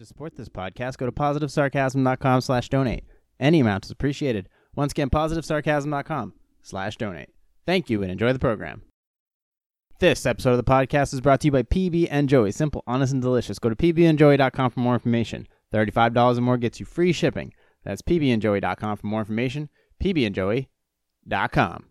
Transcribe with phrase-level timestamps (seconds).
[0.00, 3.04] To support this podcast, go to positivesarcasm.com slash donate.
[3.38, 4.48] Any amount is appreciated.
[4.74, 7.28] Once again, positivesarcasm.com slash donate.
[7.66, 8.80] Thank you and enjoy the program.
[9.98, 12.50] This episode of the podcast is brought to you by PB and Joey.
[12.50, 13.58] Simple, honest, and delicious.
[13.58, 15.46] Go to pbandjoey.com for more information.
[15.70, 17.52] $35 or more gets you free shipping.
[17.84, 19.68] That's pbandjoey.com for more information.
[20.02, 21.89] pbandjoey.com.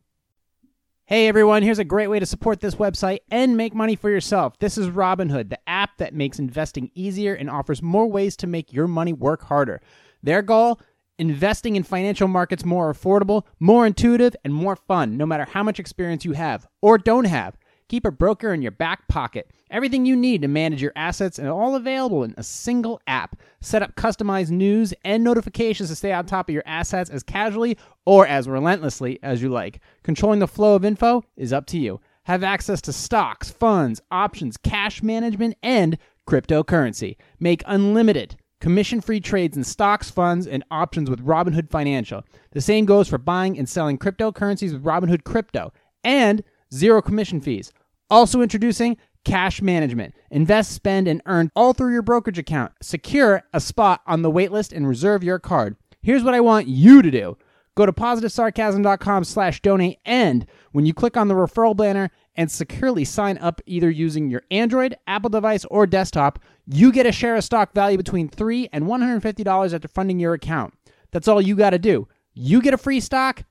[1.10, 4.60] Hey everyone, here's a great way to support this website and make money for yourself.
[4.60, 8.72] This is Robinhood, the app that makes investing easier and offers more ways to make
[8.72, 9.82] your money work harder.
[10.22, 10.80] Their goal?
[11.18, 15.80] Investing in financial markets more affordable, more intuitive, and more fun, no matter how much
[15.80, 17.58] experience you have or don't have.
[17.90, 19.50] Keep a broker in your back pocket.
[19.72, 23.36] Everything you need to manage your assets and all available in a single app.
[23.62, 27.78] Set up customized news and notifications to stay on top of your assets as casually
[28.06, 29.80] or as relentlessly as you like.
[30.04, 32.00] Controlling the flow of info is up to you.
[32.24, 37.18] Have access to stocks, funds, options, cash management, and cryptocurrency.
[37.40, 42.24] Make unlimited commission free trades in stocks, funds, and options with Robinhood Financial.
[42.52, 45.74] The same goes for buying and selling cryptocurrencies with Robinhood Crypto.
[46.04, 47.72] And zero commission fees.
[48.10, 50.14] Also introducing cash management.
[50.32, 52.72] Invest, spend, and earn all through your brokerage account.
[52.82, 55.76] Secure a spot on the waitlist and reserve your card.
[56.02, 57.38] Here's what I want you to do.
[57.76, 63.06] Go to positivesarcasm.com slash donate and when you click on the referral banner and securely
[63.06, 67.44] sign up either using your Android, Apple device, or desktop, you get a share of
[67.44, 70.74] stock value between 3 and $150 after funding your account.
[71.12, 72.08] That's all you got to do.
[72.34, 73.44] You get a free stock,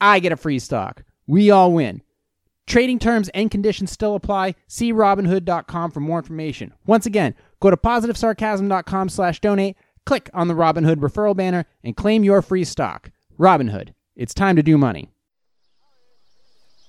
[0.00, 1.04] I get a free stock.
[1.26, 2.02] We all win.
[2.66, 4.56] Trading terms and conditions still apply.
[4.66, 6.74] See Robinhood.com for more information.
[6.84, 12.24] Once again, go to positivesarcasm.com slash donate, click on the Robinhood referral banner, and claim
[12.24, 13.10] your free stock.
[13.38, 15.10] Robinhood, it's time to do money.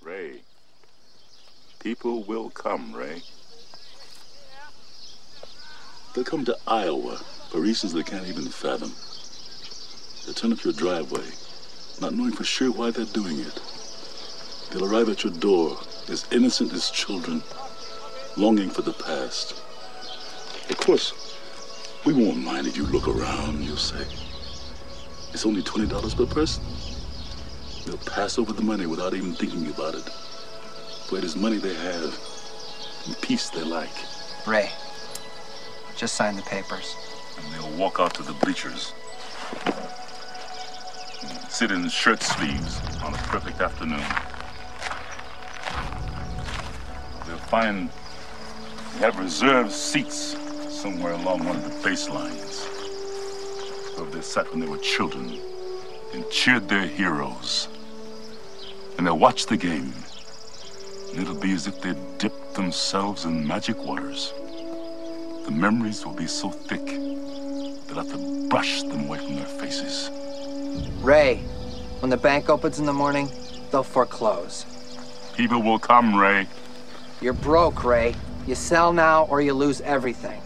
[0.02, 0.42] Ray,
[1.80, 3.22] people will come, Ray.
[6.16, 7.18] They'll come to Iowa
[7.52, 8.92] for reasons they can't even fathom.
[10.26, 11.28] They'll turn up your driveway,
[12.02, 13.77] not knowing for sure why they're doing it.
[14.78, 15.76] They'll arrive at your door
[16.08, 17.42] as innocent as children,
[18.36, 19.60] longing for the past.
[20.70, 21.14] Of course,
[22.06, 24.06] we won't mind if you look around, you'll say.
[25.34, 26.64] It's only $20 per person.
[27.88, 30.08] They'll pass over the money without even thinking about it.
[31.08, 32.16] For it is money they have
[33.08, 33.90] and peace they like.
[34.46, 34.70] Ray,
[35.96, 36.96] just sign the papers.
[37.40, 38.94] And they'll walk out to the bleachers.
[41.50, 44.06] Sit in shirt sleeves on a perfect afternoon.
[47.48, 47.90] Find
[48.94, 50.36] they have reserved seats
[50.70, 52.66] somewhere along one of the baselines.
[53.98, 55.40] Where they sat when they were children
[56.14, 57.68] and cheered their heroes.
[58.98, 59.94] And they'll watch the game.
[61.12, 64.34] And it'll be as if they'd dipped themselves in magic waters.
[65.46, 70.10] The memories will be so thick, they'll have to brush them away from their faces.
[71.02, 71.38] Ray,
[72.00, 73.30] when the bank opens in the morning,
[73.72, 74.66] they'll foreclose.
[75.36, 76.48] People will come, Ray.
[77.20, 78.16] You're broke, Ray.
[78.46, 80.40] You sell now or you lose everything.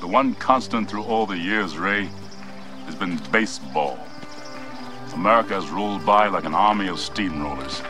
[0.00, 2.10] The one constant through all the years, Ray,
[2.84, 3.98] has been baseball.
[5.14, 7.82] America has rolled by like an army of steamrollers.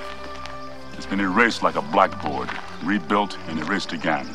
[0.92, 2.48] It's been erased like a blackboard,
[2.84, 4.28] rebuilt and erased again.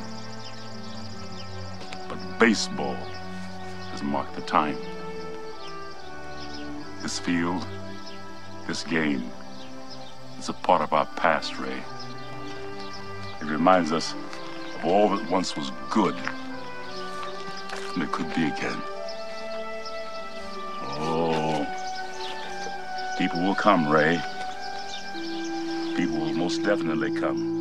[2.09, 2.97] But baseball
[3.91, 4.77] has marked the time.
[7.01, 7.65] This field,
[8.67, 9.31] this game,
[10.37, 11.81] is a part of our past, Ray.
[13.41, 14.13] It reminds us
[14.75, 16.15] of all that once was good,
[17.93, 18.81] and it could be again.
[21.01, 21.65] Oh,
[23.17, 24.21] people will come, Ray.
[25.95, 27.58] People will most definitely come.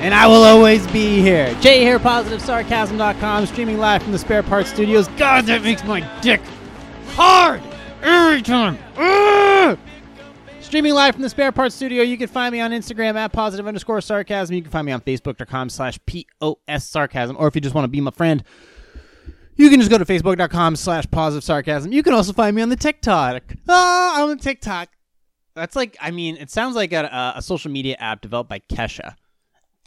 [0.00, 1.54] And I will always be here.
[1.60, 5.08] Jay here, positivesarcasm.com, streaming live from the Spare Parts Studios.
[5.18, 6.40] God, that makes my dick
[7.08, 7.60] hard
[8.02, 8.78] every time.
[8.96, 9.78] Ugh!
[10.62, 12.02] Streaming live from the Spare Parts Studio.
[12.02, 14.56] You can find me on Instagram at positive underscore sarcasm.
[14.56, 17.36] You can find me on Facebook.com slash POS sarcasm.
[17.38, 18.42] Or if you just want to be my friend,
[19.56, 21.92] you can just go to Facebook.com slash positive sarcasm.
[21.92, 23.42] You can also find me on the TikTok.
[23.68, 24.88] Ah, I'm on TikTok.
[25.54, 29.16] That's like, I mean, it sounds like a, a social media app developed by Kesha.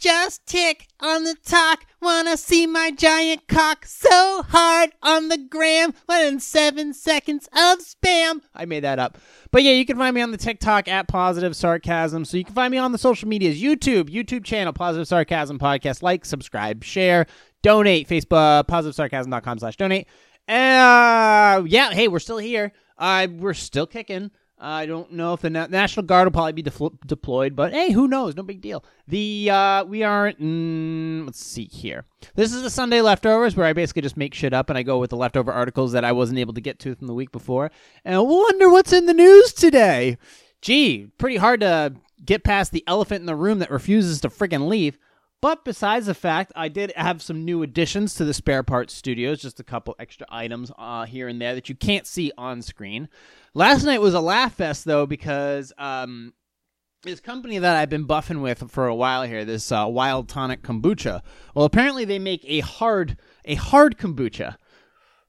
[0.04, 1.86] Just tick on the talk.
[2.02, 5.94] Wanna see my giant cock so hard on the gram.
[6.06, 8.42] Within seven seconds of spam.
[8.54, 9.16] I made that up.
[9.50, 12.26] But yeah, you can find me on the TikTok at Positive Sarcasm.
[12.26, 16.02] So you can find me on the social medias YouTube, YouTube channel, Positive Sarcasm Podcast.
[16.02, 17.24] Like, subscribe, share,
[17.62, 18.06] donate.
[18.06, 20.06] Facebook, positivesarcasm.com slash donate.
[20.46, 22.72] Uh, yeah, hey, we're still here.
[22.98, 24.30] Uh, we're still kicking.
[24.58, 28.06] I don't know if the Na- National Guard will probably be deployed, but hey, who
[28.06, 28.36] knows?
[28.36, 28.84] No big deal.
[29.08, 30.40] The uh, we aren't.
[30.40, 32.04] Mm, let's see here.
[32.34, 34.98] This is the Sunday leftovers where I basically just make shit up and I go
[34.98, 37.70] with the leftover articles that I wasn't able to get to from the week before,
[38.04, 40.18] and we'll wonder what's in the news today.
[40.62, 44.68] Gee, pretty hard to get past the elephant in the room that refuses to friggin'
[44.68, 44.98] leave.
[45.42, 49.42] But besides the fact, I did have some new additions to the spare parts studios,
[49.42, 53.10] just a couple extra items uh, here and there that you can't see on screen.
[53.56, 56.34] Last night was a laugh fest though because um,
[57.04, 60.62] this company that I've been buffing with for a while here, this uh, Wild Tonic
[60.62, 61.22] Kombucha.
[61.54, 64.56] Well, apparently they make a hard a hard kombucha.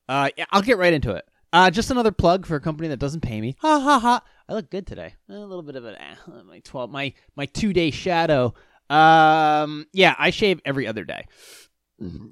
[0.10, 1.25] Uh, yeah, I'll get right into it.
[1.54, 3.56] Uh, just another plug for a company that doesn't pay me.
[3.60, 4.22] Ha ha ha!
[4.50, 5.13] I look good today.
[5.30, 6.16] A little bit of an eh,
[6.48, 8.54] my twelve my my two day shadow.
[8.89, 11.27] Um, yeah, I shave every other day.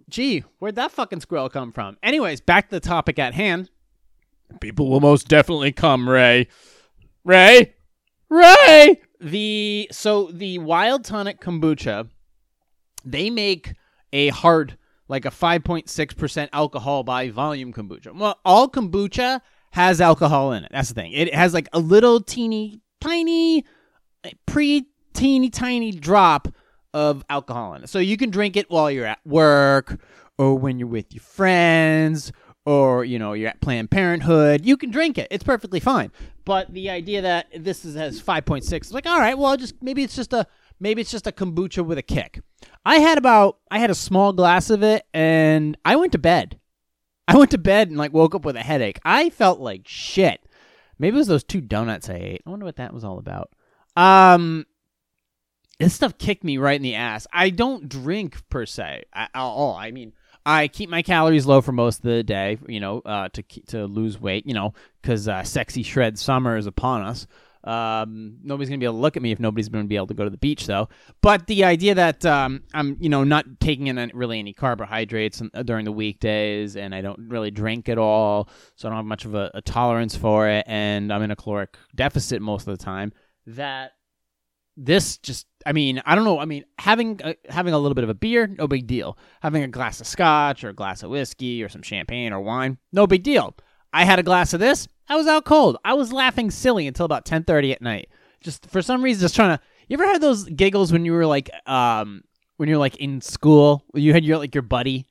[0.09, 1.97] Gee, where'd that fucking squirrel come from?
[2.03, 3.69] Anyways, back to the topic at hand.
[4.59, 6.47] People will most definitely come, Ray.
[7.23, 7.73] Ray,
[8.29, 9.01] Ray.
[9.19, 12.09] The so the Wild Tonic Kombucha,
[13.05, 13.73] they make
[14.11, 14.77] a hard
[15.07, 18.15] like a 5.6% alcohol by volume kombucha.
[18.15, 19.41] Well, all kombucha
[19.71, 20.71] has alcohol in it.
[20.71, 21.11] That's the thing.
[21.11, 23.65] It has like a little teeny tiny
[24.45, 26.47] pre teeny tiny drop
[26.93, 27.89] of alcohol in it.
[27.89, 29.99] So you can drink it while you're at work
[30.37, 32.31] or when you're with your friends
[32.65, 34.65] or you know you're at Planned Parenthood.
[34.65, 35.27] You can drink it.
[35.31, 36.11] It's perfectly fine.
[36.45, 40.03] But the idea that this is, has 5.6 is like all right, well just maybe
[40.03, 40.47] it's just a
[40.79, 42.41] maybe it's just a kombucha with a kick.
[42.85, 46.59] I had about I had a small glass of it and I went to bed.
[47.27, 48.99] I went to bed and like woke up with a headache.
[49.03, 50.41] I felt like shit.
[50.99, 52.41] Maybe it was those two donuts I ate.
[52.45, 53.51] I wonder what that was all about.
[53.95, 54.65] Um
[55.79, 57.27] this stuff kicked me right in the ass.
[57.33, 59.75] I don't drink per se at all.
[59.75, 60.13] I mean,
[60.45, 63.85] I keep my calories low for most of the day, you know, uh, to to
[63.85, 67.27] lose weight, you know, because uh, sexy shred summer is upon us.
[67.65, 70.13] Um, nobody's gonna be able to look at me if nobody's gonna be able to
[70.13, 70.89] go to the beach, though.
[71.21, 75.63] But the idea that um, I'm, you know, not taking in really any carbohydrates uh,
[75.63, 79.23] during the weekdays, and I don't really drink at all, so I don't have much
[79.23, 82.83] of a, a tolerance for it, and I'm in a caloric deficit most of the
[82.83, 83.13] time.
[83.47, 83.93] That
[84.75, 86.39] this just I mean, I don't know.
[86.39, 89.17] I mean, having a, having a little bit of a beer, no big deal.
[89.41, 92.77] Having a glass of scotch or a glass of whiskey or some champagne or wine,
[92.91, 93.55] no big deal.
[93.93, 94.87] I had a glass of this.
[95.07, 95.77] I was out cold.
[95.85, 98.09] I was laughing silly until about 10:30 at night.
[98.41, 101.25] Just for some reason just trying to You ever had those giggles when you were
[101.25, 102.23] like um
[102.57, 103.83] when you're like in school?
[103.93, 105.05] You had your like your buddy,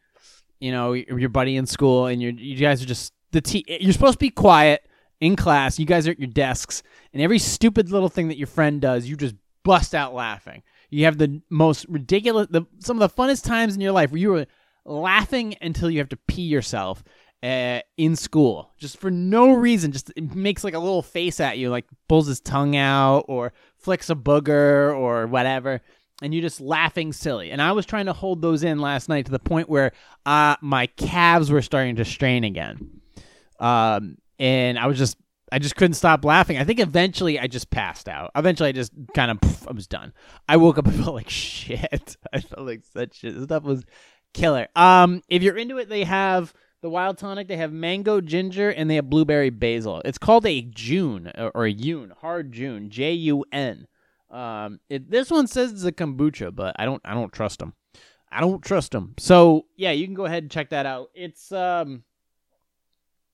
[0.60, 3.92] you know, your buddy in school and you you guys are just the te- you're
[3.92, 4.82] supposed to be quiet
[5.20, 5.78] in class.
[5.78, 6.82] You guys are at your desks
[7.12, 10.62] and every stupid little thing that your friend does, you just bust out laughing.
[10.90, 14.20] You have the most ridiculous, the, some of the funnest times in your life where
[14.20, 14.46] you were
[14.84, 17.02] laughing until you have to pee yourself
[17.42, 19.92] uh, in school, just for no reason.
[19.92, 24.10] Just makes like a little face at you, like pulls his tongue out or flicks
[24.10, 25.80] a booger or whatever,
[26.22, 27.50] and you're just laughing silly.
[27.50, 29.92] And I was trying to hold those in last night to the point where
[30.24, 33.00] uh, my calves were starting to strain again.
[33.58, 35.16] Um, and I was just
[35.52, 36.56] I just couldn't stop laughing.
[36.56, 38.31] I think eventually I just passed out.
[38.34, 40.14] Eventually I just kind of I was done.
[40.49, 42.16] I woke up and felt like shit.
[42.32, 43.34] I felt like such shit.
[43.34, 43.84] This stuff was
[44.32, 44.69] killer.
[44.75, 47.49] Um, if you're into it, they have the wild tonic.
[47.49, 50.00] They have mango ginger and they have blueberry basil.
[50.06, 53.87] It's called a Jun or, a Jun, hard Jun, J U N.
[54.31, 57.74] Um, it, this one says it's a kombucha, but I don't I don't trust them.
[58.31, 59.12] I don't trust them.
[59.19, 61.10] So yeah, you can go ahead and check that out.
[61.15, 62.05] It's um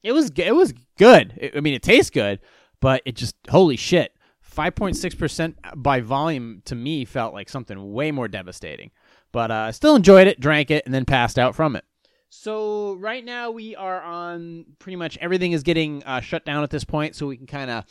[0.03, 1.35] it was it was good.
[1.37, 2.41] It, I mean, it tastes good,
[2.81, 4.13] but it just holy shit.
[4.59, 8.91] 5.6% by volume to me felt like something way more devastating.
[9.31, 11.85] But I uh, still enjoyed it, drank it, and then passed out from it.
[12.31, 16.71] So right now we are on pretty much everything is getting uh, shut down at
[16.71, 17.85] this point, so we can kind of,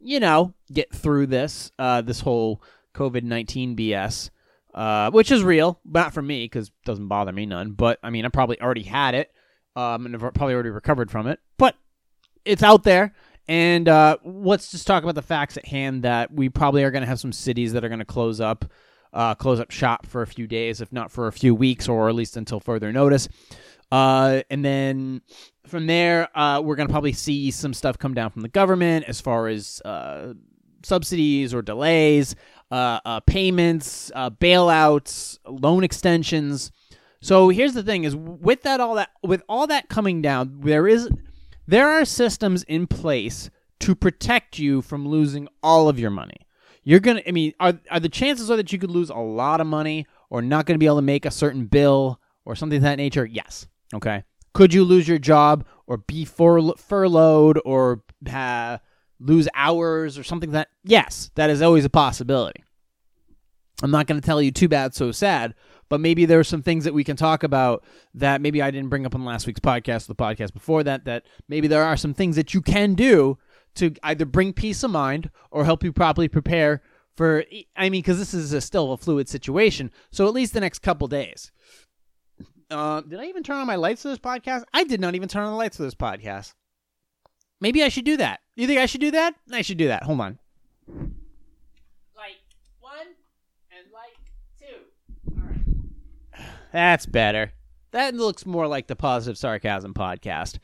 [0.00, 2.62] you know, get through this uh, this whole
[2.94, 4.30] COVID nineteen BS,
[4.74, 7.72] uh, which is real, not for me because doesn't bother me none.
[7.72, 9.32] But I mean, I probably already had it,
[9.76, 11.40] um, and I've probably already recovered from it.
[12.44, 13.14] It's out there.
[13.48, 17.02] And uh, let's just talk about the facts at hand that we probably are going
[17.02, 18.64] to have some cities that are going to close up,
[19.12, 22.08] uh, close up shop for a few days, if not for a few weeks, or
[22.08, 23.28] at least until further notice.
[23.90, 25.20] Uh, and then
[25.66, 29.04] from there, uh, we're going to probably see some stuff come down from the government
[29.06, 30.32] as far as uh,
[30.82, 32.34] subsidies or delays,
[32.70, 36.72] uh, payments, bailouts, loan extensions.
[37.20, 40.88] So here's the thing: is with that all that with all that coming down, there
[40.88, 41.08] is
[41.66, 43.50] there are systems in place
[43.80, 46.46] to protect you from losing all of your money.
[46.84, 47.22] You're gonna.
[47.26, 50.06] I mean, are are the chances are that you could lose a lot of money
[50.30, 52.96] or not going to be able to make a certain bill or something of that
[52.96, 53.24] nature?
[53.24, 53.66] Yes.
[53.94, 54.24] Okay.
[54.52, 58.02] Could you lose your job or be fur- furloughed or
[58.32, 58.78] uh,
[59.20, 62.62] lose hours or something that yes, that is always a possibility.
[63.82, 65.54] I'm not going to tell you too bad, so sad,
[65.92, 67.84] but maybe there are some things that we can talk about
[68.14, 71.04] that maybe I didn't bring up on last week's podcast or the podcast before that.
[71.04, 73.36] That maybe there are some things that you can do
[73.74, 76.80] to either bring peace of mind or help you properly prepare
[77.14, 77.44] for.
[77.76, 80.78] I mean, because this is a, still a fluid situation, so at least the next
[80.78, 81.52] couple days.
[82.70, 84.62] Uh, did I even turn on my lights for this podcast?
[84.72, 86.54] I did not even turn on the lights for this podcast.
[87.60, 88.40] Maybe I should do that.
[88.56, 89.34] You think I should do that?
[89.52, 90.04] I should do that.
[90.04, 90.38] Hold on.
[90.88, 92.40] Light
[92.80, 93.08] one
[93.70, 94.16] and light
[94.58, 94.86] two.
[95.36, 95.58] All right.
[96.72, 97.52] That's better.
[97.90, 100.58] That looks more like the Positive Sarcasm podcast.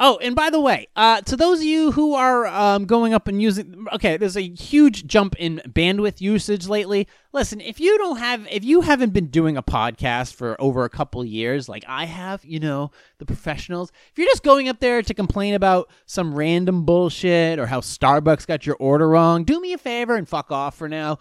[0.00, 3.28] Oh, and by the way, uh, to those of you who are um, going up
[3.28, 7.06] and using, okay, there's a huge jump in bandwidth usage lately.
[7.32, 10.88] Listen, if you don't have, if you haven't been doing a podcast for over a
[10.88, 15.00] couple years, like I have, you know, the professionals, if you're just going up there
[15.00, 19.72] to complain about some random bullshit or how Starbucks got your order wrong, do me
[19.72, 21.18] a favor and fuck off for now.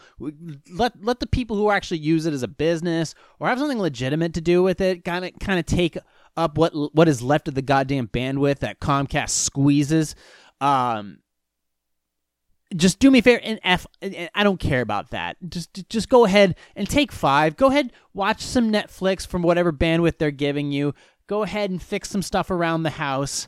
[0.71, 4.33] Let let the people who actually use it as a business or have something legitimate
[4.33, 5.97] to do with it, kind of kind of take
[6.35, 10.15] up what what is left of the goddamn bandwidth that Comcast squeezes.
[10.61, 11.19] Um,
[12.75, 13.85] just do me a favor and f
[14.33, 15.37] i don't care about that.
[15.47, 17.55] Just just go ahead and take five.
[17.55, 20.93] Go ahead watch some netflix from whatever bandwidth they're giving you.
[21.27, 23.47] Go ahead and fix some stuff around the house.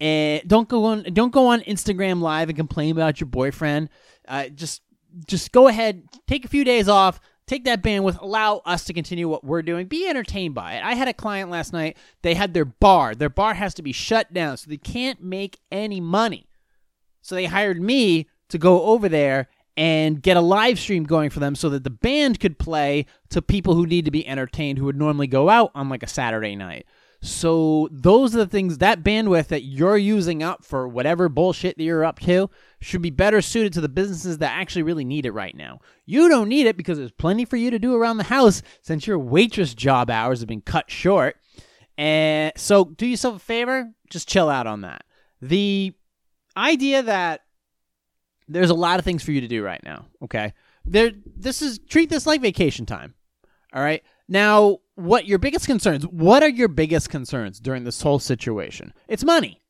[0.00, 3.88] And don't go on don't go on instagram live and complain about your boyfriend.
[4.26, 4.82] Uh, just
[5.26, 7.20] just go ahead take a few days off
[7.52, 10.82] take that bandwidth, allow us to continue what we're doing, be entertained by it.
[10.82, 13.14] I had a client last night, they had their bar.
[13.14, 16.46] Their bar has to be shut down, so they can't make any money.
[17.20, 21.40] So they hired me to go over there and get a live stream going for
[21.40, 24.86] them so that the band could play to people who need to be entertained who
[24.86, 26.86] would normally go out on like a Saturday night.
[27.24, 31.84] So those are the things that bandwidth that you're using up for whatever bullshit that
[31.84, 32.50] you're up to
[32.80, 35.78] should be better suited to the businesses that actually really need it right now.
[36.04, 39.06] You don't need it because there's plenty for you to do around the house since
[39.06, 41.36] your waitress job hours have been cut short.
[41.96, 45.04] And so do yourself a favor, just chill out on that.
[45.40, 45.92] The
[46.56, 47.42] idea that
[48.48, 50.54] there's a lot of things for you to do right now, okay?
[50.84, 53.14] There this is treat this like vacation time.
[53.72, 54.02] All right?
[54.28, 56.06] Now, what your biggest concerns?
[56.06, 58.92] What are your biggest concerns during this whole situation?
[59.08, 59.62] It's money.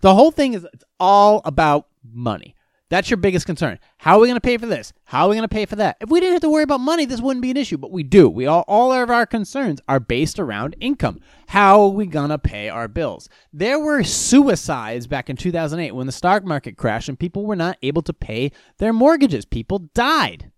[0.00, 2.54] The whole thing is it's all about money.
[2.88, 3.78] That's your biggest concern.
[3.98, 4.92] How are we going to pay for this?
[5.04, 5.98] How are we going to pay for that?
[6.00, 8.02] If we didn't have to worry about money, this wouldn't be an issue, but we
[8.02, 8.28] do.
[8.28, 11.20] We all all of our concerns are based around income.
[11.46, 13.28] How are we going to pay our bills?
[13.52, 17.78] There were suicides back in 2008 when the stock market crashed and people were not
[17.80, 19.44] able to pay their mortgages.
[19.44, 20.50] People died.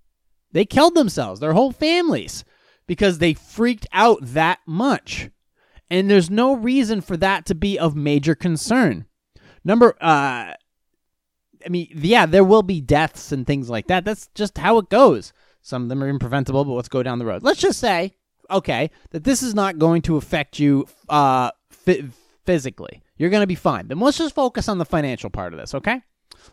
[0.52, 2.44] They killed themselves, their whole families
[2.92, 5.30] because they freaked out that much.
[5.88, 9.06] And there's no reason for that to be of major concern.
[9.64, 10.52] Number uh
[11.64, 14.04] I mean, yeah, there will be deaths and things like that.
[14.04, 15.32] That's just how it goes.
[15.62, 17.42] Some of them are impreventable, but let's go down the road.
[17.42, 18.12] Let's just say,
[18.50, 21.50] okay, that this is not going to affect you uh,
[22.44, 23.02] physically.
[23.16, 23.88] You're going to be fine.
[23.88, 26.02] Then let's just focus on the financial part of this, okay?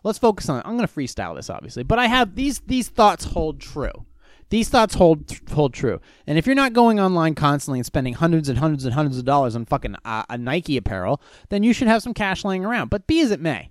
[0.03, 0.62] Let's focus on.
[0.63, 4.05] I'm going to freestyle this, obviously, but I have these these thoughts hold true.
[4.49, 6.01] These thoughts hold hold true.
[6.25, 9.25] And if you're not going online constantly and spending hundreds and hundreds and hundreds of
[9.25, 12.89] dollars on fucking uh, a Nike apparel, then you should have some cash laying around.
[12.89, 13.69] But be as it may,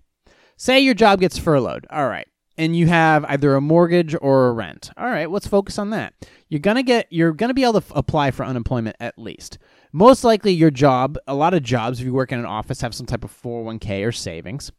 [0.56, 1.86] say your job gets furloughed.
[1.90, 2.28] All right.
[2.56, 4.90] And you have either a mortgage or a rent.
[4.96, 6.12] All right, let's focus on that.
[6.48, 9.58] You're gonna get, you're gonna be able to f- apply for unemployment at least.
[9.92, 12.94] Most likely, your job, a lot of jobs, if you work in an office, have
[12.94, 14.72] some type of 401k or savings.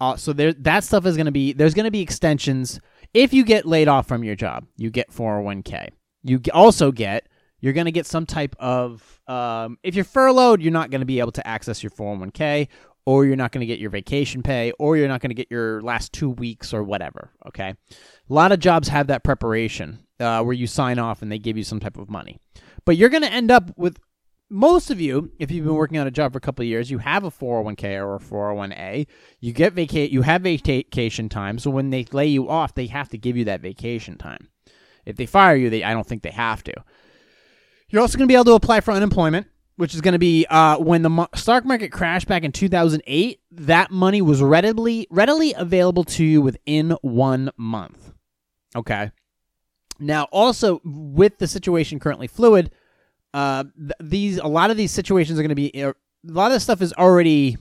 [0.00, 2.80] Uh, so there, that stuff is going to be there's going to be extensions
[3.14, 5.88] if you get laid off from your job, you get 401k.
[6.22, 7.26] You also get
[7.62, 11.06] you're going to get some type of um, if you're furloughed, you're not going to
[11.06, 12.68] be able to access your 401k
[13.06, 15.48] or you're not going to get your vacation pay or you're not going to get
[15.50, 17.70] your last 2 weeks or whatever, okay?
[17.70, 21.56] A lot of jobs have that preparation uh, where you sign off and they give
[21.56, 22.38] you some type of money.
[22.84, 23.98] But you're going to end up with
[24.52, 26.90] most of you, if you've been working on a job for a couple of years,
[26.90, 29.06] you have a 401k or a 401a.
[29.40, 31.58] You get vacate, you have vacation time.
[31.58, 34.50] So when they lay you off, they have to give you that vacation time.
[35.06, 36.74] If they fire you, they I don't think they have to.
[37.88, 40.46] You're also going to be able to apply for unemployment, which is going to be
[40.50, 43.40] uh, when the mo- stock market crashed back in 2008.
[43.52, 48.12] That money was readily readily available to you within one month.
[48.76, 49.12] Okay.
[49.98, 52.70] Now, also with the situation currently fluid
[53.34, 55.92] uh, th- these a lot of these situations are going to be uh,
[56.28, 57.56] a lot of this stuff is already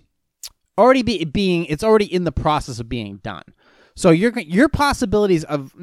[0.77, 3.43] already be, being it's already in the process of being done.
[3.95, 5.73] So your your possibilities of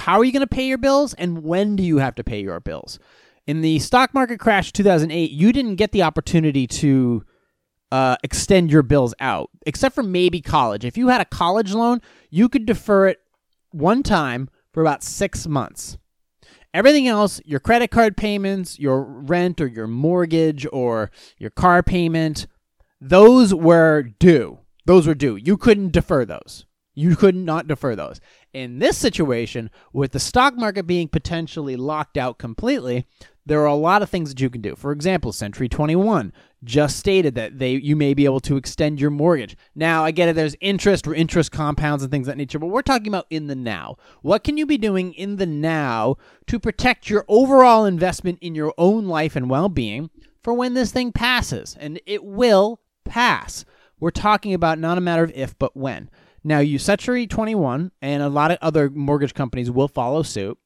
[0.00, 2.40] how are you going to pay your bills and when do you have to pay
[2.40, 2.98] your bills?
[3.46, 7.24] In the stock market crash 2008, you didn't get the opportunity to
[7.90, 10.84] uh, extend your bills out, except for maybe college.
[10.84, 13.20] If you had a college loan, you could defer it
[13.70, 15.96] one time for about six months.
[16.74, 22.46] Everything else, your credit card payments, your rent or your mortgage or your car payment,
[23.00, 24.58] those were due.
[24.84, 25.36] Those were due.
[25.36, 26.66] You couldn't defer those.
[26.94, 28.20] You could not defer those.
[28.52, 33.06] In this situation, with the stock market being potentially locked out completely,
[33.46, 34.74] there are a lot of things that you can do.
[34.74, 36.32] For example, Century 21
[36.64, 39.56] just stated that they you may be able to extend your mortgage.
[39.74, 42.82] Now, I get it there's interest or interest compounds and things that nature, but we're
[42.82, 43.96] talking about in the now.
[44.22, 48.74] What can you be doing in the now to protect your overall investment in your
[48.76, 50.10] own life and well-being
[50.42, 51.76] for when this thing passes?
[51.78, 53.64] And it will pass.
[54.00, 56.10] We're talking about not a matter of if but when.
[56.44, 60.58] Now, you Century 21 and a lot of other mortgage companies will follow suit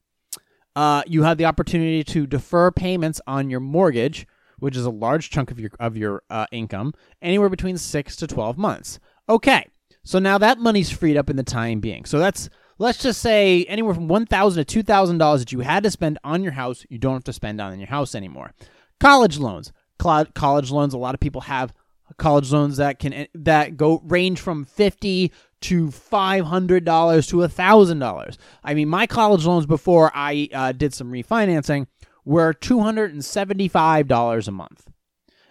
[0.75, 4.26] uh, you have the opportunity to defer payments on your mortgage,
[4.62, 8.28] which is a large chunk of your of your uh, income, anywhere between six to
[8.28, 9.00] twelve months.
[9.28, 9.66] Okay,
[10.04, 12.04] so now that money's freed up in the time being.
[12.04, 15.61] So that's let's just say anywhere from one thousand to two thousand dollars that you
[15.61, 18.52] had to spend on your house, you don't have to spend on your house anymore.
[19.00, 20.95] College loans, college loans.
[20.95, 21.75] A lot of people have
[22.16, 28.37] college loans that can that go range from fifty to $500 to a $1,000.
[28.64, 31.87] I mean, my college loans before I uh, did some refinancing
[32.25, 34.87] were $275 a month.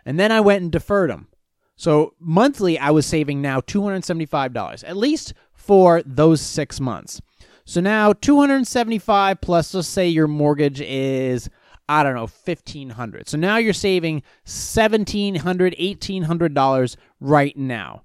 [0.05, 1.27] And then I went and deferred them.
[1.75, 7.21] So monthly, I was saving now $275, at least for those six months.
[7.65, 11.49] So now 275 plus, let's say your mortgage is,
[11.87, 18.03] I don't know, 1500 So now you're saving $1,700, $1,800 right now.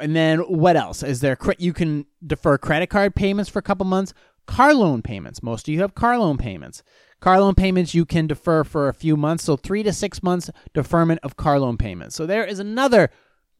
[0.00, 1.02] And then what else?
[1.02, 4.12] Is there you can defer credit card payments for a couple months,
[4.46, 5.42] car loan payments.
[5.42, 6.82] Most of you have car loan payments.
[7.20, 10.50] Car loan payments you can defer for a few months, so 3 to 6 months
[10.72, 12.14] deferment of car loan payments.
[12.14, 13.10] So there is another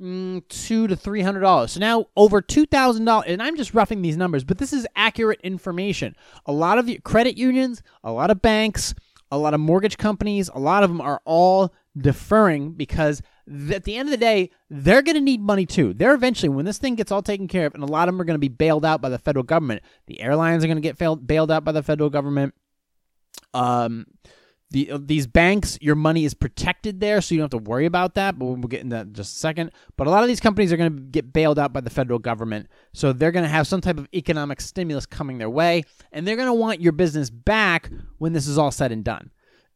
[0.00, 1.72] mm, 2 to 300 dollars.
[1.72, 6.14] So now over $2,000 and I'm just roughing these numbers, but this is accurate information.
[6.46, 8.94] A lot of credit unions, a lot of banks,
[9.30, 13.22] a lot of mortgage companies, a lot of them are all deferring because
[13.70, 15.94] at the end of the day, they're going to need money too.
[15.94, 18.20] They're eventually, when this thing gets all taken care of, and a lot of them
[18.20, 19.82] are going to be bailed out by the federal government.
[20.06, 22.54] The airlines are going to get failed, bailed out by the federal government.
[23.54, 24.06] Um,
[24.70, 27.86] the uh, these banks, your money is protected there, so you don't have to worry
[27.86, 28.38] about that.
[28.38, 29.70] But we'll get into that in just a second.
[29.96, 32.18] But a lot of these companies are going to get bailed out by the federal
[32.18, 36.26] government, so they're going to have some type of economic stimulus coming their way, and
[36.26, 39.30] they're going to want your business back when this is all said and done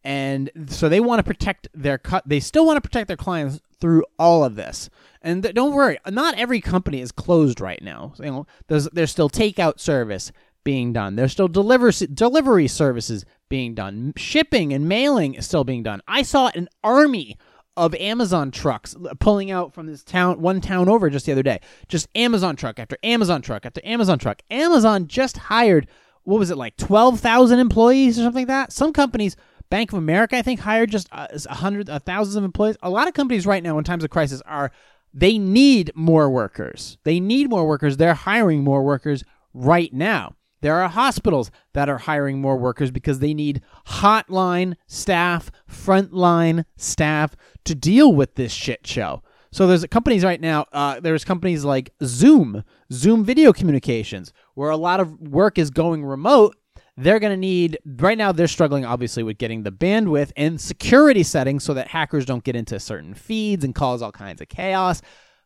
[0.04, 3.60] and so they want to protect their cut they still want to protect their clients
[3.80, 8.12] through all of this and th- don't worry not every company is closed right now
[8.18, 10.32] you know there's there's still takeout service
[10.64, 15.82] being done there's still deliver delivery services being done shipping and mailing is still being
[15.82, 17.36] done i saw an army
[17.74, 21.58] of Amazon trucks pulling out from this town, one town over just the other day.
[21.88, 24.42] Just Amazon truck after Amazon truck after Amazon truck.
[24.50, 25.88] Amazon just hired,
[26.24, 28.72] what was it, like 12,000 employees or something like that?
[28.74, 29.36] Some companies
[29.72, 32.76] Bank of America, I think, hired just uh, a hundred, uh, thousands of employees.
[32.82, 34.70] A lot of companies right now, in times of crisis, are
[35.14, 36.98] they need more workers.
[37.04, 37.96] They need more workers.
[37.96, 40.34] They're hiring more workers right now.
[40.62, 47.36] There are hospitals that are hiring more workers because they need hotline staff, frontline staff
[47.64, 49.22] to deal with this shit show.
[49.50, 50.64] So there's companies right now.
[50.72, 56.04] Uh, there's companies like Zoom, Zoom Video Communications, where a lot of work is going
[56.04, 56.56] remote
[56.96, 61.22] they're going to need right now they're struggling obviously with getting the bandwidth and security
[61.22, 65.00] settings so that hackers don't get into certain feeds and cause all kinds of chaos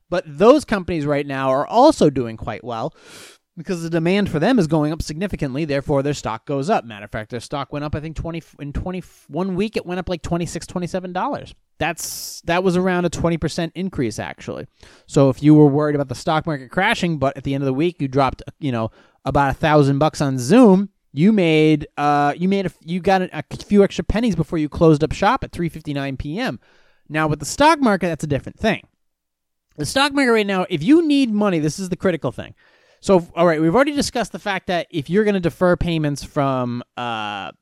[0.09, 2.92] but those companies right now are also doing quite well
[3.57, 7.05] because the demand for them is going up significantly therefore their stock goes up matter
[7.05, 10.09] of fact their stock went up i think 20 in 21 week it went up
[10.09, 14.66] like 26 27 dollars that's that was around a 20% increase actually
[15.07, 17.66] so if you were worried about the stock market crashing but at the end of
[17.66, 18.90] the week you dropped you know
[19.25, 23.38] about a thousand bucks on zoom you made uh you made a you got a,
[23.38, 26.61] a few extra pennies before you closed up shop at 3:59 p.m.
[27.09, 28.87] Now with the stock market that's a different thing.
[29.77, 32.55] The stock market right now, if you need money, this is the critical thing.
[33.07, 36.25] So all right, we've already discussed the fact that if you're going to defer payments
[36.25, 37.53] from uh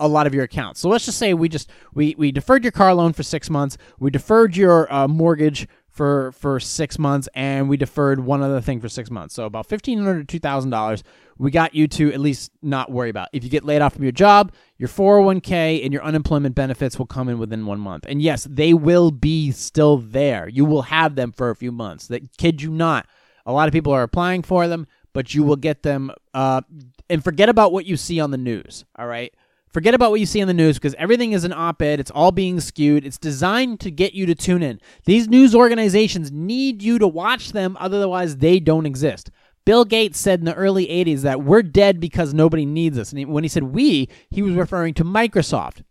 [0.00, 0.80] a lot of your accounts.
[0.80, 3.76] So let's just say we just we we deferred your car loan for 6 months,
[3.98, 8.80] we deferred your uh, mortgage for for 6 months and we deferred one other thing
[8.80, 9.34] for 6 months.
[9.34, 11.02] So about 1500 to $2000
[11.36, 13.28] we got you to at least not worry about.
[13.34, 17.06] If you get laid off from your job, your 401k and your unemployment benefits will
[17.06, 18.06] come in within one month.
[18.08, 20.48] And yes, they will be still there.
[20.48, 22.06] You will have them for a few months.
[22.06, 23.06] That kid you not.
[23.48, 26.12] A lot of people are applying for them, but you will get them.
[26.34, 26.60] Uh,
[27.08, 28.84] and forget about what you see on the news.
[28.96, 29.34] All right.
[29.72, 31.98] Forget about what you see in the news because everything is an op ed.
[31.98, 33.06] It's all being skewed.
[33.06, 34.80] It's designed to get you to tune in.
[35.06, 39.30] These news organizations need you to watch them, otherwise, they don't exist.
[39.64, 43.12] Bill Gates said in the early 80s that we're dead because nobody needs us.
[43.12, 45.82] And when he said we, he was referring to Microsoft.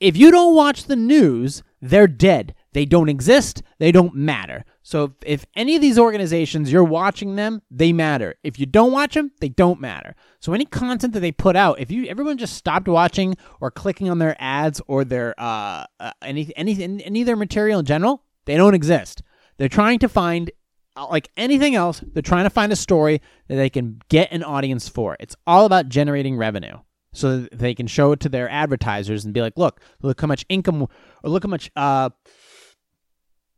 [0.00, 2.54] If you don't watch the news, they're dead.
[2.72, 3.62] They don't exist.
[3.78, 4.64] They don't matter.
[4.86, 8.34] So if, if, any of these organizations you're watching them, they matter.
[8.44, 10.14] If you don't watch them, they don't matter.
[10.40, 14.10] So any content that they put out, if you everyone just stopped watching or clicking
[14.10, 18.24] on their ads or their uh, uh any any any of their material in general,
[18.44, 19.22] they don't exist.
[19.56, 20.50] They're trying to find
[20.96, 24.44] uh, like anything else, they're trying to find a story that they can get an
[24.44, 25.16] audience for.
[25.18, 26.76] It's all about generating revenue
[27.14, 30.26] so that they can show it to their advertisers and be like, look, look how
[30.26, 30.88] much income or
[31.30, 32.10] look how much uh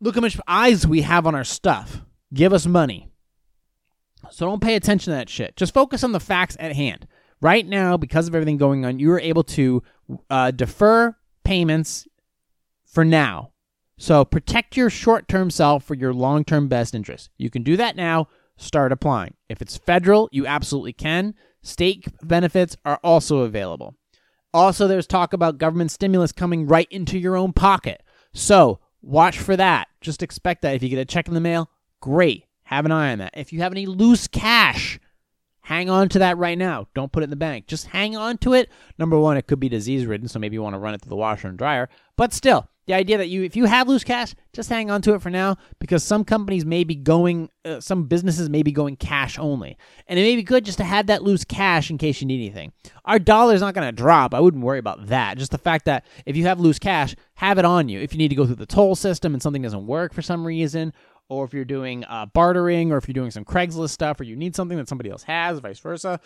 [0.00, 2.02] look how much eyes we have on our stuff.
[2.32, 3.08] Give us money.
[4.30, 5.56] So don't pay attention to that shit.
[5.56, 7.06] Just focus on the facts at hand.
[7.40, 9.82] Right now, because of everything going on, you are able to
[10.30, 12.08] uh, defer payments
[12.86, 13.52] for now.
[13.98, 17.30] So protect your short term self for your long term best interest.
[17.36, 18.28] You can do that now.
[18.56, 19.34] Start applying.
[19.48, 21.34] If it's federal, you absolutely can.
[21.62, 23.94] State benefits are also available.
[24.54, 28.02] Also, there's talk about government stimulus coming right into your own pocket.
[28.32, 29.86] So Watch for that.
[30.00, 30.74] Just expect that.
[30.74, 32.44] If you get a check in the mail, great.
[32.64, 33.34] Have an eye on that.
[33.36, 34.98] If you have any loose cash,
[35.60, 36.88] hang on to that right now.
[36.92, 37.68] Don't put it in the bank.
[37.68, 38.68] Just hang on to it.
[38.98, 41.10] Number one, it could be disease ridden, so maybe you want to run it through
[41.10, 41.88] the washer and dryer.
[42.16, 45.14] But still, the idea that you if you have loose cash just hang on to
[45.14, 48.96] it for now because some companies may be going uh, some businesses may be going
[48.96, 49.76] cash only.
[50.06, 52.40] And it may be good just to have that loose cash in case you need
[52.40, 52.72] anything.
[53.04, 54.34] Our dollar is not going to drop.
[54.34, 55.38] I wouldn't worry about that.
[55.38, 58.00] Just the fact that if you have loose cash have it on you.
[58.00, 60.46] If you need to go through the toll system and something doesn't work for some
[60.46, 60.92] reason
[61.28, 64.36] or if you're doing uh, bartering or if you're doing some craigslist stuff or you
[64.36, 66.20] need something that somebody else has vice versa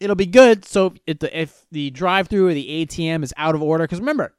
[0.00, 0.64] it'll be good.
[0.64, 4.00] So if the, if the drive through or the atm is out of order because
[4.00, 4.34] remember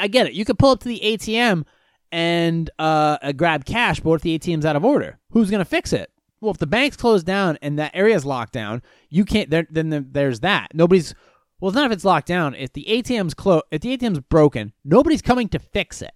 [0.00, 0.32] I get it.
[0.32, 1.64] You could pull up to the ATM
[2.10, 5.18] and uh, uh, grab cash, but if the ATM's out of order?
[5.30, 6.10] Who's going to fix it?
[6.40, 9.50] Well, if the bank's closed down and that area's locked down, you can't.
[9.50, 10.68] There, then there's that.
[10.74, 11.14] Nobody's.
[11.60, 12.54] Well, it's not if it's locked down.
[12.54, 16.12] If the ATM's closed, if the ATM's broken, nobody's coming to fix it.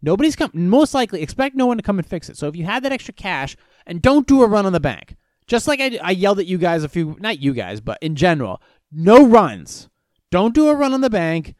[0.00, 0.50] Nobody's come.
[0.54, 2.36] Most likely, expect no one to come and fix it.
[2.36, 5.16] So if you had that extra cash, and don't do a run on the bank.
[5.46, 8.14] Just like I, I yelled at you guys a few, not you guys, but in
[8.14, 9.88] general, no runs.
[10.30, 11.54] Don't do a run on the bank.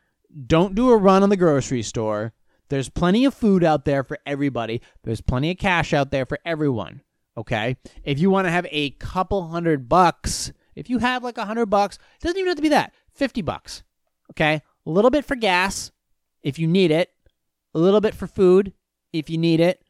[0.47, 2.33] Don't do a run on the grocery store.
[2.69, 4.81] There's plenty of food out there for everybody.
[5.05, 7.03] There's plenty of cash out there for everyone.
[7.37, 7.77] Okay?
[8.03, 11.67] If you want to have a couple hundred bucks, if you have like a hundred
[11.67, 12.95] bucks, it doesn't even have to be that.
[13.15, 13.83] 50 bucks.
[14.31, 14.63] Okay?
[14.87, 15.91] A little bit for gas
[16.43, 17.11] if you need it,
[17.75, 18.73] a little bit for food
[19.13, 19.83] if you need it.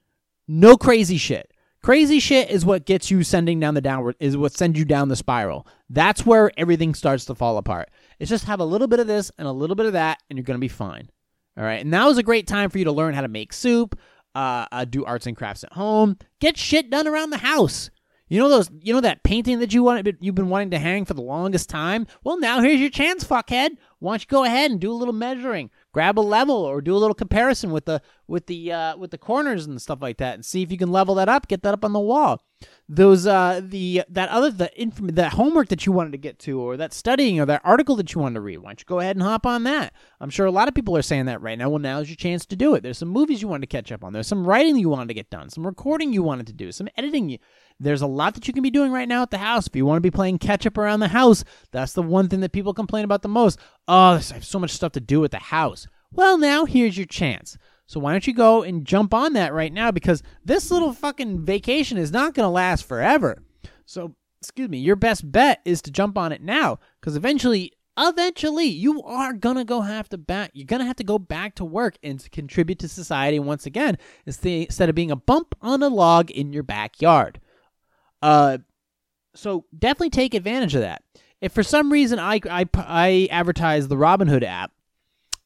[0.48, 1.52] No crazy shit.
[1.83, 5.09] Crazy shit is what gets you sending down the downward, is what sends you down
[5.09, 5.66] the spiral.
[5.90, 7.90] That's where everything starts to fall apart.
[8.22, 10.38] It's just have a little bit of this and a little bit of that, and
[10.38, 11.11] you're going to be fine.
[11.56, 11.80] All right.
[11.80, 13.98] And now is a great time for you to learn how to make soup,
[14.37, 17.90] uh, uh, do arts and crafts at home, get shit done around the house.
[18.28, 21.04] You know those, you know that painting that you wanted, you've been wanting to hang
[21.04, 22.06] for the longest time.
[22.22, 23.70] Well, now here's your chance, fuckhead.
[23.98, 25.70] Why don't you go ahead and do a little measuring?
[25.92, 29.18] grab a level or do a little comparison with the with the uh, with the
[29.18, 31.74] corners and stuff like that and see if you can level that up get that
[31.74, 32.42] up on the wall
[32.88, 36.61] those uh the that other the inform that homework that you wanted to get to
[36.61, 39.01] or that studying or that article that you wanted to read why don't you go
[39.01, 41.59] ahead and hop on that i'm sure a lot of people are saying that right
[41.59, 43.90] now well now's your chance to do it there's some movies you wanted to catch
[43.92, 46.53] up on there's some writing you wanted to get done some recording you wanted to
[46.53, 47.38] do some editing you
[47.83, 49.66] there's a lot that you can be doing right now at the house.
[49.66, 52.40] If you want to be playing catch up around the house, that's the one thing
[52.40, 53.59] that people complain about the most.
[53.88, 55.87] Oh, I have so much stuff to do at the house.
[56.12, 57.57] Well, now here's your chance.
[57.92, 61.44] So why don't you go and jump on that right now because this little fucking
[61.44, 63.42] vacation is not going to last forever.
[63.85, 68.64] So, excuse me, your best bet is to jump on it now because eventually eventually
[68.64, 71.98] you are gonna go have to back you're gonna have to go back to work
[72.02, 76.31] and to contribute to society once again instead of being a bump on a log
[76.31, 77.38] in your backyard
[78.22, 78.57] uh,
[79.35, 81.02] so definitely take advantage of that.
[81.40, 84.72] If for some reason I, I, I advertise the Robinhood app,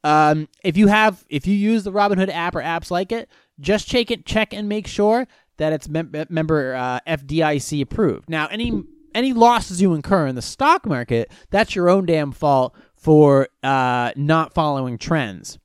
[0.07, 3.89] um, if you have if you use the Robinhood app or apps like it, just
[3.89, 8.31] check it, check and make sure that it's mem- member uh, FDIC approved.
[8.31, 8.85] Now, any
[9.17, 14.13] any losses you incur in the stock market, that's your own damn fault for uh,
[14.15, 15.59] not following trends.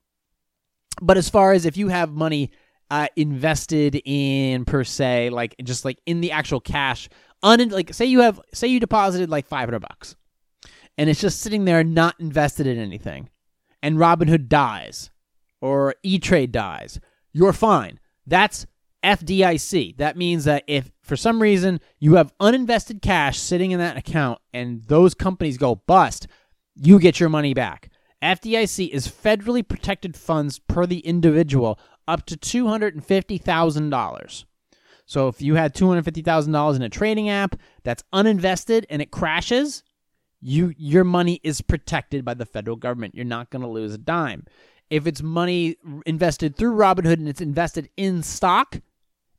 [1.02, 2.52] But as far as if you have money
[2.90, 7.10] uh, invested in per se, like just like in the actual cash.
[7.44, 10.16] Un like say you have say you deposited like five hundred bucks,
[10.98, 13.30] and it's just sitting there not invested in anything,
[13.82, 15.10] and Robinhood dies,
[15.60, 17.00] or E Trade dies,
[17.34, 18.00] you're fine.
[18.26, 18.66] That's
[19.04, 19.98] FDIC.
[19.98, 24.40] That means that if for some reason you have uninvested cash sitting in that account
[24.54, 26.28] and those companies go bust,
[26.76, 27.90] you get your money back.
[28.22, 34.46] FDIC is federally protected funds per the individual up to $250,000.
[35.06, 39.84] So if you had $250,000 in a trading app that's uninvested and it crashes,
[40.42, 43.16] you your money is protected by the federal government.
[43.16, 44.46] You're not going to lose a dime.
[44.90, 48.82] If it's money invested through Robinhood and it's invested in stock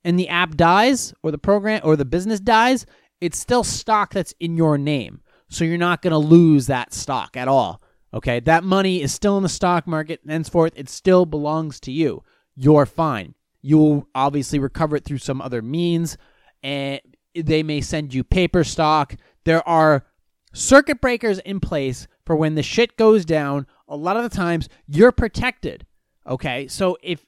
[0.05, 2.87] and the app dies or the program or the business dies,
[3.21, 5.21] it's still stock that's in your name.
[5.49, 7.83] So you're not going to lose that stock at all.
[8.15, 8.41] Okay?
[8.41, 12.23] That money is still in the stock market henceforth it still belongs to you.
[12.57, 13.35] You're fine.
[13.61, 16.17] You'll obviously recover it through some other means
[16.63, 17.01] and
[17.35, 19.17] they may send you paper stock.
[19.45, 20.07] There are
[20.53, 23.67] circuit breakers in place for when the shit goes down.
[23.89, 25.87] A lot of the times you're protected.
[26.27, 27.25] Okay, so if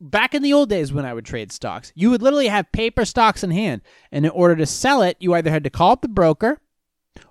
[0.00, 3.04] back in the old days when I would trade stocks, you would literally have paper
[3.04, 6.02] stocks in hand, and in order to sell it, you either had to call up
[6.02, 6.60] the broker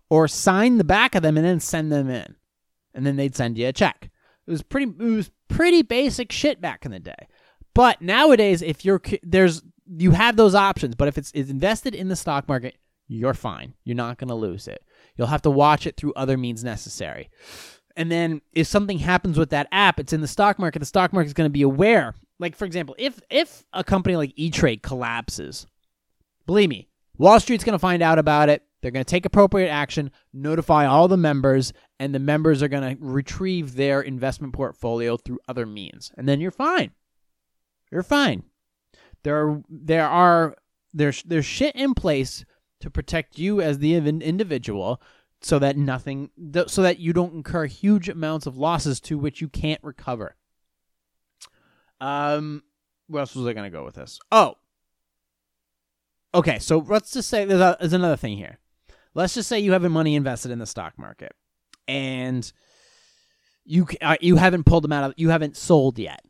[0.09, 2.35] or sign the back of them and then send them in,
[2.93, 4.09] and then they'd send you a check.
[4.47, 4.91] It was pretty.
[4.99, 7.27] It was pretty basic shit back in the day.
[7.73, 12.07] But nowadays, if you're there's you have those options, but if it's, it's invested in
[12.07, 12.75] the stock market,
[13.07, 13.73] you're fine.
[13.83, 14.83] You're not going to lose it.
[15.17, 17.29] You'll have to watch it through other means necessary.
[17.95, 21.11] And then if something happens with that app, it's in the stock market, the stock
[21.13, 22.13] market is going to be aware.
[22.39, 25.65] Like for example, if if a company like E-Trade collapses,
[26.45, 28.63] believe me, Wall Street's going to find out about it.
[28.81, 32.95] They're going to take appropriate action, notify all the members, and the members are going
[32.95, 36.11] to retrieve their investment portfolio through other means.
[36.15, 36.91] And then you're fine.
[37.91, 38.43] You're fine.
[39.23, 40.55] There are there are
[40.93, 42.45] there's there's shit in place
[42.79, 45.01] to protect you as the individual
[45.41, 46.29] so that nothing
[46.67, 50.35] so that you don't incur huge amounts of losses to which you can't recover.
[52.01, 52.63] Um
[53.07, 54.19] where else was I going to go with this?
[54.31, 54.55] Oh.
[56.35, 58.59] Okay, so let's just say there's, a, there's another thing here.
[59.13, 61.33] Let's just say you have money invested in the stock market
[61.87, 62.51] and
[63.65, 66.23] you uh, you haven't pulled them out of you haven't sold yet.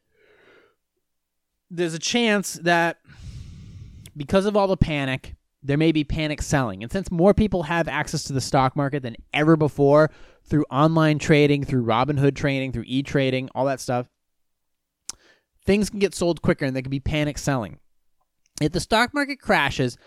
[1.70, 2.98] There's a chance that
[4.16, 6.84] because of all the panic there may be panic selling.
[6.84, 10.12] And since more people have access to the stock market than ever before
[10.46, 14.08] through online trading, through Robinhood trading, through e trading, all that stuff,
[15.66, 17.80] things can get sold quicker and there can be panic selling.
[18.62, 19.98] If the stock market crashes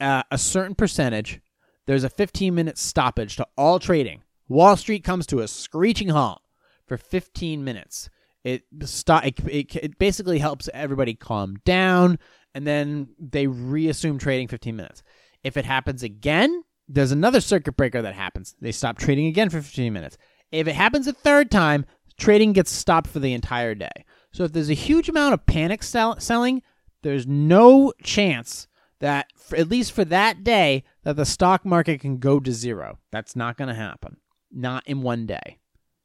[0.00, 1.40] uh, a certain percentage,
[1.86, 4.22] there's a 15 minute stoppage to all trading.
[4.48, 6.42] Wall Street comes to a screeching halt
[6.86, 8.10] for 15 minutes.
[8.44, 12.18] It, stop, it, it, it basically helps everybody calm down
[12.58, 15.04] and then they reassume trading 15 minutes.
[15.44, 18.56] If it happens again, there's another circuit breaker that happens.
[18.60, 20.18] They stop trading again for 15 minutes.
[20.50, 21.86] If it happens a third time,
[22.18, 24.04] trading gets stopped for the entire day.
[24.32, 26.62] So if there's a huge amount of panic sell- selling,
[27.02, 28.66] there's no chance
[28.98, 32.98] that, for, at least for that day, that the stock market can go to zero.
[33.12, 34.16] That's not going to happen.
[34.50, 35.60] Not in one day.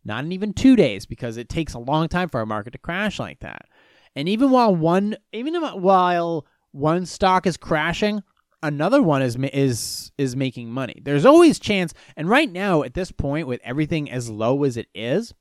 [0.05, 2.77] Not in even two days, because it takes a long time for a market to
[2.77, 3.65] crash like that.
[4.15, 8.21] And even while one, even while one stock is crashing,
[8.62, 11.02] another one is is is making money.
[11.04, 11.93] There's always chance.
[12.15, 15.34] And right now, at this point, with everything as low as it is,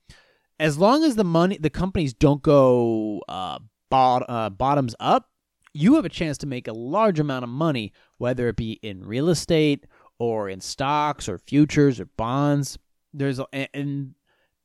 [0.58, 3.58] as long as the money, the companies don't go uh,
[3.90, 5.28] bot, uh, bottoms up,
[5.74, 9.04] you have a chance to make a large amount of money, whether it be in
[9.04, 9.86] real estate
[10.18, 12.78] or in stocks or futures or bonds.
[13.12, 14.14] There's and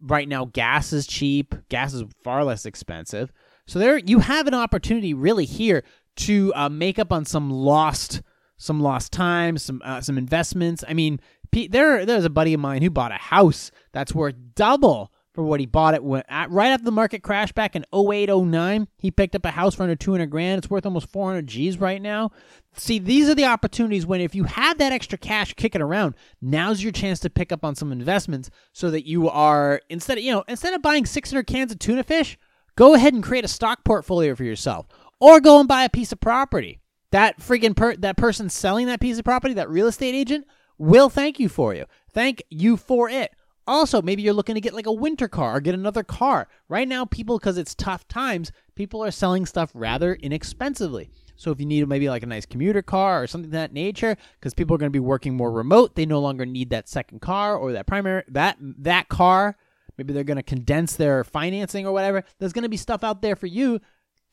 [0.02, 1.56] right now gas is cheap.
[1.70, 3.32] Gas is far less expensive.
[3.68, 5.84] So there, you have an opportunity really here
[6.18, 8.22] to uh, make up on some lost,
[8.58, 10.84] some lost time, some uh, some investments.
[10.88, 11.20] I mean,
[11.52, 15.60] there there's a buddy of mine who bought a house that's worth double for what
[15.60, 18.88] he bought it at, right after the market crash back in 08, 09.
[18.98, 20.58] He picked up a house for under 200 grand.
[20.58, 22.32] It's worth almost 400 G's right now.
[22.74, 26.82] See, these are the opportunities when if you have that extra cash kicking around, now's
[26.82, 30.32] your chance to pick up on some investments so that you are instead of, you
[30.32, 32.36] know, instead of buying 600 cans of tuna fish,
[32.78, 34.86] Go ahead and create a stock portfolio for yourself,
[35.20, 36.80] or go and buy a piece of property.
[37.12, 40.46] That friggin' per- that person selling that piece of property, that real estate agent,
[40.78, 41.86] will thank you for you.
[42.14, 43.32] Thank you for it.
[43.66, 46.48] Also, maybe you're looking to get like a winter car or get another car.
[46.70, 51.10] Right now, people, because it's tough times, people are selling stuff rather inexpensively.
[51.36, 54.18] So if you need maybe like a nice commuter car or something of that nature,
[54.40, 57.22] because people are going to be working more remote, they no longer need that second
[57.22, 59.58] car or that primary that that car
[59.98, 62.24] Maybe they're going to condense their financing or whatever.
[62.40, 63.80] There's going to be stuff out there for you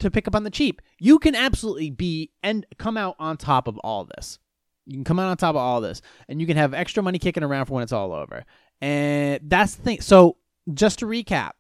[0.01, 0.83] to pick up on the cheap.
[0.99, 4.39] You can absolutely be and come out on top of all this.
[4.87, 7.19] You can come out on top of all this, and you can have extra money
[7.19, 8.45] kicking around for when it's all over.
[8.83, 10.01] And that's the thing.
[10.03, 10.37] So
[10.73, 11.53] just to recap,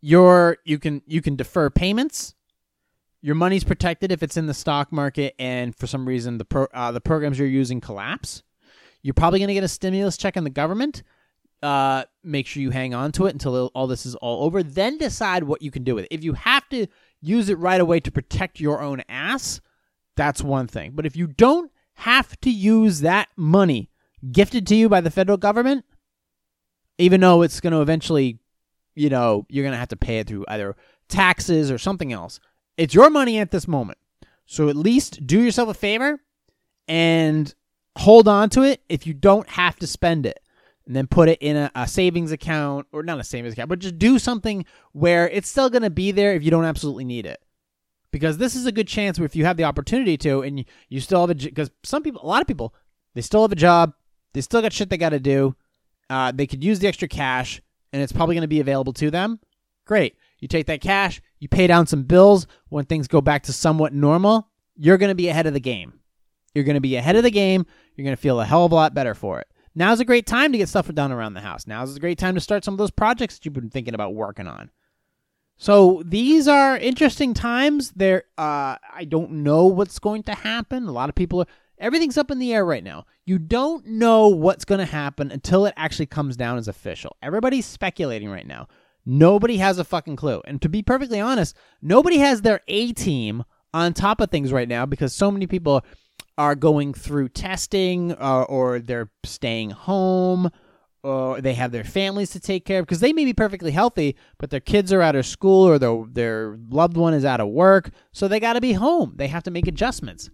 [0.00, 2.34] your you can you can defer payments.
[3.22, 6.66] Your money's protected if it's in the stock market, and for some reason the pro,
[6.74, 8.42] uh, the programs you're using collapse.
[9.02, 11.02] You're probably going to get a stimulus check in the government
[11.64, 14.62] uh, make sure you hang on to it until all this is all over.
[14.62, 16.14] Then decide what you can do with it.
[16.14, 16.86] If you have to
[17.22, 19.62] use it right away to protect your own ass,
[20.14, 20.92] that's one thing.
[20.94, 23.88] But if you don't have to use that money
[24.30, 25.86] gifted to you by the federal government,
[26.98, 28.40] even though it's going to eventually,
[28.94, 30.76] you know, you're going to have to pay it through either
[31.08, 32.40] taxes or something else,
[32.76, 33.96] it's your money at this moment.
[34.44, 36.20] So at least do yourself a favor
[36.86, 37.54] and
[37.96, 40.40] hold on to it if you don't have to spend it
[40.86, 43.78] and then put it in a, a, savings account or not a savings account, but
[43.78, 47.26] just do something where it's still going to be there if you don't absolutely need
[47.26, 47.40] it.
[48.10, 50.64] Because this is a good chance where if you have the opportunity to and you,
[50.88, 52.74] you still have a because some people, a lot of people,
[53.14, 53.92] they still have a job,
[54.34, 55.56] they still got shit they got to do.
[56.10, 57.60] Uh, they could use the extra cash
[57.92, 59.40] and it's probably going to be available to them.
[59.86, 60.16] Great.
[60.38, 63.92] You take that cash, you pay down some bills when things go back to somewhat
[63.92, 66.00] normal, you're going to be ahead of the game.
[66.54, 67.66] You're going to be ahead of the game.
[67.94, 69.48] You're going to feel a hell of a lot better for it.
[69.74, 71.66] Now's a great time to get stuff done around the house.
[71.66, 74.14] Now's a great time to start some of those projects that you've been thinking about
[74.14, 74.70] working on.
[75.56, 77.92] So these are interesting times.
[77.92, 80.86] There, uh, I don't know what's going to happen.
[80.86, 81.46] A lot of people are.
[81.78, 83.04] Everything's up in the air right now.
[83.24, 87.16] You don't know what's going to happen until it actually comes down as official.
[87.20, 88.68] Everybody's speculating right now.
[89.04, 90.40] Nobody has a fucking clue.
[90.44, 94.68] And to be perfectly honest, nobody has their A team on top of things right
[94.68, 95.84] now because so many people
[96.36, 100.50] are going through testing uh, or they're staying home
[101.02, 104.16] or they have their families to take care of because they may be perfectly healthy
[104.38, 107.48] but their kids are out of school or their, their loved one is out of
[107.48, 109.12] work so they got to be home.
[109.16, 110.30] They have to make adjustments.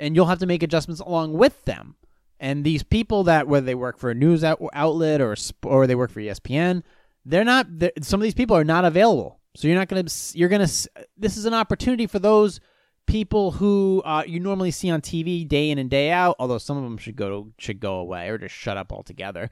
[0.00, 1.96] And you'll have to make adjustments along with them.
[2.38, 5.96] And these people that whether they work for a news out- outlet or or they
[5.96, 6.82] work for espn
[7.24, 9.38] they're not they're, some of these people are not available.
[9.56, 10.68] So you're not gonna you're gonna
[11.16, 12.60] this is an opportunity for those
[13.08, 16.76] people who uh, you normally see on TV day in and day out, although some
[16.76, 19.50] of them should go should go away or just shut up altogether.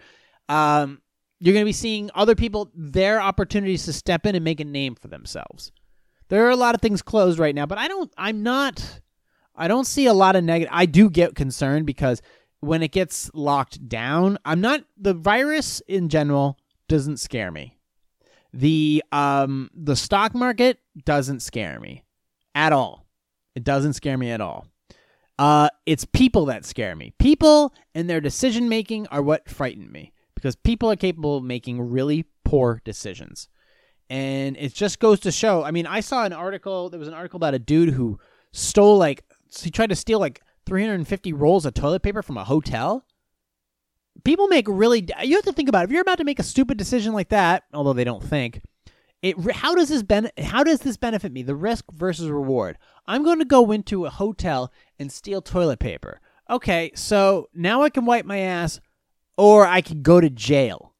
[0.48, 1.00] Um,
[1.40, 4.64] you're going to be seeing other people their opportunities to step in and make a
[4.64, 5.72] name for themselves.
[6.28, 8.12] There are a lot of things closed right now, but I don't.
[8.16, 9.00] I'm not.
[9.56, 10.72] I don't see a lot of negative.
[10.72, 12.20] I do get concerned because
[12.60, 14.84] when it gets locked down, I'm not.
[14.98, 17.78] The virus in general doesn't scare me.
[18.52, 22.04] The um the stock market doesn't scare me
[22.54, 23.05] at all.
[23.56, 24.66] It doesn't scare me at all.
[25.38, 27.14] Uh, it's people that scare me.
[27.18, 31.80] People and their decision making are what frighten me because people are capable of making
[31.80, 33.48] really poor decisions.
[34.10, 35.64] And it just goes to show.
[35.64, 38.18] I mean, I saw an article, there was an article about a dude who
[38.52, 39.24] stole like,
[39.60, 43.06] he tried to steal like 350 rolls of toilet paper from a hotel.
[44.22, 45.84] People make really, you have to think about it.
[45.86, 48.60] If you're about to make a stupid decision like that, although they don't think,
[49.22, 51.42] it how does this ben, how does this benefit me?
[51.42, 52.78] The risk versus reward.
[53.06, 56.20] I'm going to go into a hotel and steal toilet paper.
[56.48, 58.80] Okay, so now I can wipe my ass
[59.36, 60.94] or I can go to jail.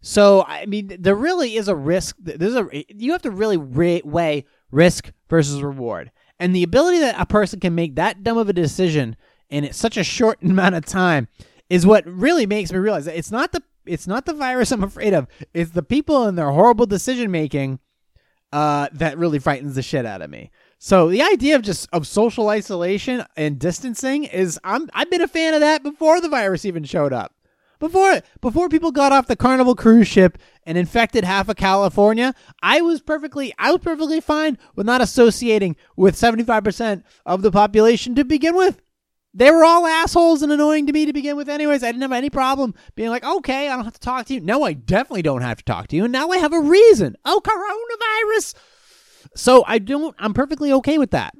[0.00, 2.16] So I mean, there really is a risk.
[2.18, 7.26] There's a you have to really weigh risk versus reward, and the ability that a
[7.26, 9.16] person can make that dumb of a decision
[9.48, 11.28] in such a short amount of time
[11.70, 14.84] is what really makes me realize that it's not the it's not the virus I'm
[14.84, 15.26] afraid of.
[15.52, 17.78] It's the people and their horrible decision making
[18.52, 20.50] uh, that really frightens the shit out of me.
[20.78, 25.28] So the idea of just of social isolation and distancing is I'm I've been a
[25.28, 27.34] fan of that before the virus even showed up.
[27.78, 32.80] Before before people got off the Carnival cruise ship and infected half of California, I
[32.80, 38.24] was perfectly I was perfectly fine with not associating with 75% of the population to
[38.24, 38.80] begin with.
[39.34, 41.82] They were all assholes and annoying to me to begin with anyways.
[41.82, 44.40] I didn't have any problem being like, "Okay, I don't have to talk to you."
[44.40, 46.04] No, I definitely don't have to talk to you.
[46.04, 47.16] And now I have a reason.
[47.24, 48.54] Oh, coronavirus.
[49.34, 50.14] So I don't.
[50.18, 51.34] I'm perfectly okay with that.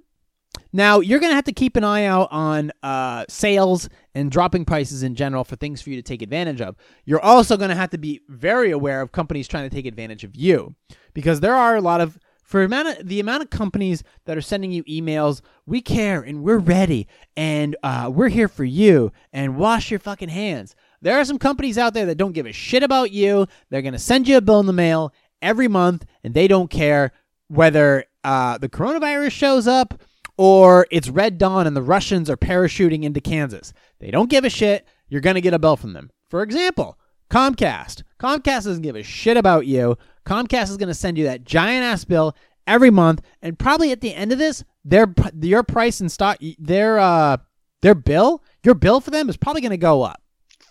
[0.72, 5.02] Now you're gonna have to keep an eye out on uh, sales and dropping prices
[5.02, 6.76] in general for things for you to take advantage of.
[7.04, 10.34] You're also gonna have to be very aware of companies trying to take advantage of
[10.34, 10.74] you
[11.12, 12.18] because there are a lot of
[12.52, 15.40] for amount of, the amount of companies that are sending you emails.
[15.64, 20.28] We care and we're ready and uh, we're here for you and wash your fucking
[20.28, 20.76] hands.
[21.00, 23.46] There are some companies out there that don't give a shit about you.
[23.70, 27.12] They're gonna send you a bill in the mail every month and they don't care
[27.48, 30.02] whether uh, the coronavirus shows up
[30.36, 33.72] or it's Red Dawn and the Russians are parachuting into Kansas.
[33.98, 34.86] They don't give a shit.
[35.08, 36.10] You're going to get a bill from them.
[36.28, 36.98] For example,
[37.30, 38.02] Comcast.
[38.20, 39.96] Comcast doesn't give a shit about you.
[40.24, 42.34] Comcast is going to send you that giant ass bill
[42.66, 46.98] every month, and probably at the end of this, their your price and stock, their
[46.98, 47.36] uh,
[47.80, 50.22] their bill, your bill for them is probably going to go up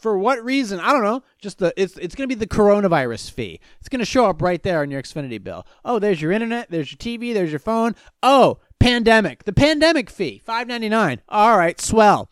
[0.01, 0.79] for what reason?
[0.79, 1.23] I don't know.
[1.39, 3.59] Just the it's it's going to be the coronavirus fee.
[3.79, 5.65] It's going to show up right there on your Xfinity bill.
[5.85, 7.95] Oh, there's your internet, there's your TV, there's your phone.
[8.23, 9.43] Oh, pandemic.
[9.43, 11.19] The pandemic fee, 5.99.
[11.29, 12.29] All right, swell.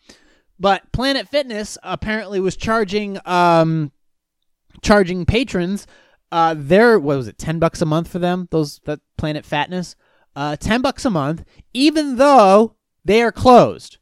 [0.58, 3.92] But Planet Fitness apparently was charging um
[4.82, 5.86] charging patrons
[6.32, 9.96] uh their what was it 10 bucks a month for them those that planet fatness?
[10.36, 13.98] Uh 10 bucks a month even though they are closed.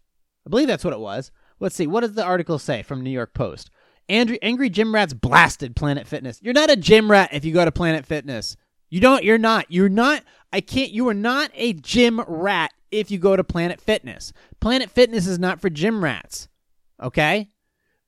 [0.46, 1.30] I believe that's what it was.
[1.60, 3.70] Let's see what does the article say from new york post?
[4.08, 6.40] Andrew, angry gym rats blasted planet fitness.
[6.42, 8.56] You're not a gym rat if you go to planet fitness.
[8.90, 9.66] You don't you're not.
[9.68, 10.22] You're not
[10.52, 14.32] i can't you are not a gym rat if you go to planet fitness.
[14.60, 16.48] Planet fitness is not for gym rats
[17.02, 17.48] okay?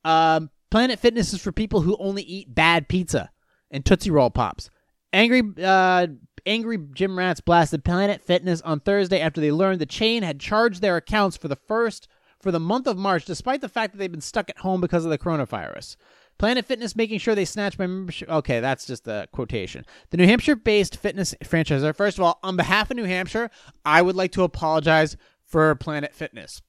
[0.05, 3.31] Um, Planet Fitness is for people who only eat bad pizza
[3.71, 4.71] and Tootsie Roll Pops.
[5.13, 6.07] Angry, uh,
[6.47, 10.81] angry gym rats blasted Planet Fitness on Thursday after they learned the chain had charged
[10.81, 12.09] their accounts for the first
[12.41, 15.05] for the month of March, despite the fact that they've been stuck at home because
[15.05, 15.97] of the coronavirus.
[16.39, 18.31] Planet Fitness making sure they snatch my membership.
[18.31, 19.85] Okay, that's just a quotation.
[20.09, 23.51] The New Hampshire based fitness franchisor, first of all, on behalf of New Hampshire,
[23.85, 26.63] I would like to apologize for Planet Fitness.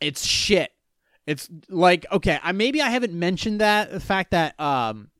[0.00, 0.70] It's shit.
[1.26, 5.10] It's like okay, I maybe I haven't mentioned that the fact that um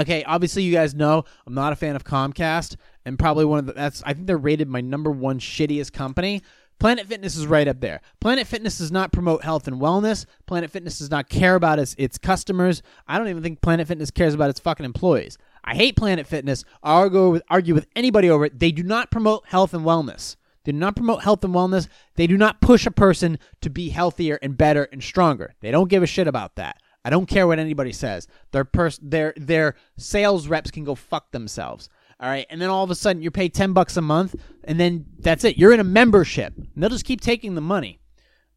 [0.00, 3.66] okay, obviously you guys know I'm not a fan of Comcast and probably one of
[3.66, 6.42] the that's I think they're rated my number one shittiest company.
[6.78, 8.02] Planet Fitness is right up there.
[8.20, 10.26] Planet Fitness does not promote health and wellness.
[10.46, 12.82] Planet Fitness does not care about its its customers.
[13.08, 15.38] I don't even think Planet Fitness cares about its fucking employees.
[15.64, 16.64] I hate Planet Fitness.
[16.82, 18.58] I'll argue with, argue with anybody over it.
[18.58, 20.36] They do not promote health and wellness.
[20.64, 21.88] They do not promote health and wellness.
[22.16, 25.54] They do not push a person to be healthier and better and stronger.
[25.60, 26.82] They don't give a shit about that.
[27.06, 28.26] I don't care what anybody says.
[28.50, 31.88] Their pers- their their sales reps can go fuck themselves.
[32.18, 34.34] All right, and then all of a sudden you pay ten bucks a month,
[34.64, 35.56] and then that's it.
[35.56, 38.00] You're in a membership, and they'll just keep taking the money.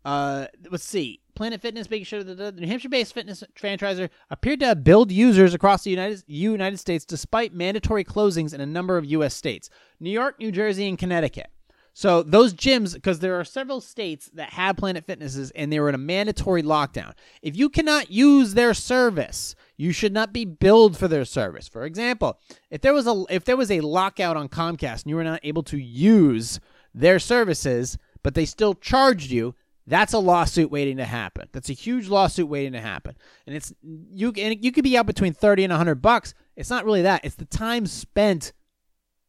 [0.04, 1.22] Uh, let's see.
[1.36, 5.84] Planet Fitness making sure that the New Hampshire-based fitness franchisor appeared to build users across
[5.84, 9.36] the United United States despite mandatory closings in a number of U.S.
[9.36, 9.70] states:
[10.00, 11.52] New York, New Jersey, and Connecticut.
[12.00, 15.90] So those gyms, because there are several states that have Planet Fitnesses and they were
[15.90, 17.12] in a mandatory lockdown.
[17.42, 21.68] If you cannot use their service, you should not be billed for their service.
[21.68, 22.40] For example,
[22.72, 25.42] if there was a if there was a lockout on Comcast and you were not
[25.44, 26.62] able to use
[26.94, 29.54] their services, but they still charged you,
[29.86, 31.50] that's a lawsuit waiting to happen.
[31.52, 33.18] That's a huge lawsuit waiting to happen.
[33.46, 36.34] And it's you and you could be out between 30 and 100 bucks.
[36.56, 37.26] It's not really that.
[37.26, 38.54] It's the time spent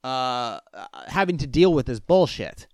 [0.05, 0.61] uh,
[1.09, 2.67] having to deal with this bullshit.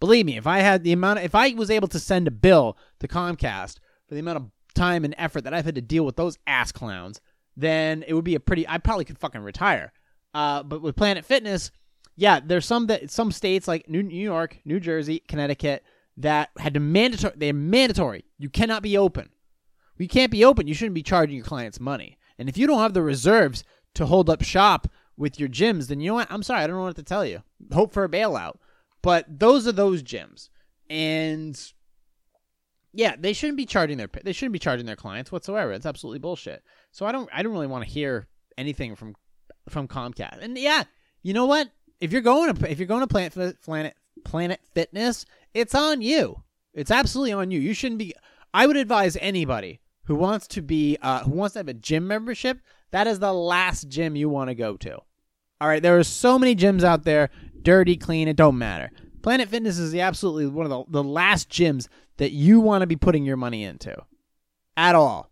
[0.00, 2.76] Believe me, if I had the amount, if I was able to send a bill
[3.00, 6.16] to Comcast for the amount of time and effort that I've had to deal with
[6.16, 7.20] those ass clowns,
[7.56, 8.68] then it would be a pretty.
[8.68, 9.92] I probably could fucking retire.
[10.34, 11.70] Uh, but with Planet Fitness,
[12.14, 15.82] yeah, there's some that some states like New, New York, New Jersey, Connecticut
[16.18, 17.34] that had to mandatory.
[17.36, 18.24] They're mandatory.
[18.38, 19.30] You cannot be open.
[19.96, 20.66] You can't be open.
[20.66, 22.18] You shouldn't be charging your clients money.
[22.38, 23.64] And if you don't have the reserves
[23.94, 26.30] to hold up shop with your gyms, then you know what?
[26.30, 27.42] I'm sorry, I don't know what to tell you.
[27.72, 28.56] Hope for a bailout.
[29.02, 30.48] But those are those gyms.
[30.90, 31.58] And
[32.92, 35.72] yeah, they shouldn't be charging their they shouldn't be charging their clients whatsoever.
[35.72, 36.62] It's absolutely bullshit.
[36.92, 39.14] So I don't I don't really want to hear anything from
[39.68, 40.38] from Comcast.
[40.40, 40.84] And yeah,
[41.22, 41.68] you know what?
[42.00, 43.94] If you're going to if you're going to Planet Planet
[44.24, 46.42] Planet Fitness, it's on you.
[46.72, 47.60] It's absolutely on you.
[47.60, 48.14] You shouldn't be
[48.54, 52.06] I would advise anybody who wants to be uh, who wants to have a gym
[52.06, 52.58] membership
[52.90, 54.96] that is the last gym you want to go to.
[55.60, 57.30] All right, there are so many gyms out there,
[57.62, 58.90] dirty, clean, it don't matter.
[59.22, 62.96] Planet Fitness is absolutely one of the, the last gyms that you want to be
[62.96, 63.96] putting your money into.
[64.76, 65.30] At all.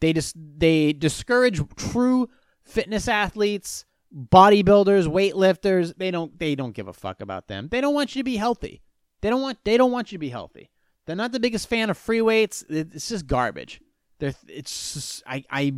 [0.00, 2.28] They just they discourage true
[2.64, 3.84] fitness athletes,
[4.14, 5.94] bodybuilders, weightlifters.
[5.96, 7.68] They don't they don't give a fuck about them.
[7.70, 8.80] They don't want you to be healthy.
[9.20, 10.70] They don't want they don't want you to be healthy.
[11.06, 12.64] They're not the biggest fan of free weights.
[12.68, 13.80] It's just garbage.
[14.18, 15.74] They're it's just, I I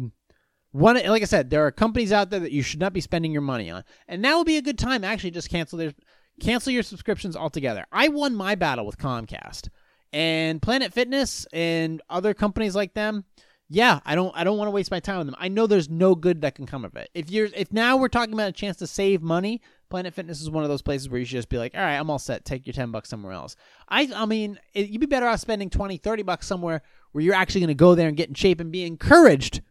[0.72, 3.32] one like I said, there are companies out there that you should not be spending
[3.32, 5.92] your money on, and now would be a good time actually just cancel their
[6.40, 7.84] cancel your subscriptions altogether.
[7.92, 9.68] I won my battle with Comcast
[10.12, 13.24] and Planet Fitness and other companies like them.
[13.68, 15.36] Yeah, I don't I don't want to waste my time on them.
[15.38, 17.10] I know there's no good that can come of it.
[17.14, 20.50] If you're if now we're talking about a chance to save money, Planet Fitness is
[20.50, 22.44] one of those places where you should just be like, "All right, I'm all set.
[22.44, 23.56] Take your 10 bucks somewhere else."
[23.88, 27.34] I I mean, it, you'd be better off spending 20, 30 bucks somewhere where you're
[27.34, 29.62] actually going to go there and get in shape and be encouraged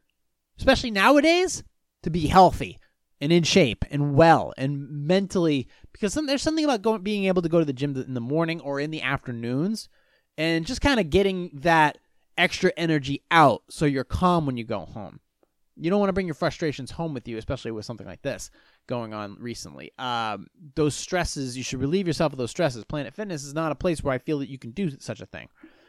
[0.57, 1.63] especially nowadays,
[2.03, 2.79] to be healthy
[3.19, 7.49] and in shape and well and mentally because there's something about going being able to
[7.49, 9.87] go to the gym in the morning or in the afternoons
[10.37, 11.99] and just kind of getting that
[12.37, 15.19] extra energy out so you're calm when you go home.
[15.77, 18.51] You don't want to bring your frustrations home with you, especially with something like this
[18.87, 19.91] going on recently.
[19.97, 22.83] Um, those stresses, you should relieve yourself of those stresses.
[22.83, 25.25] Planet Fitness is not a place where I feel that you can do such a
[25.25, 25.47] thing.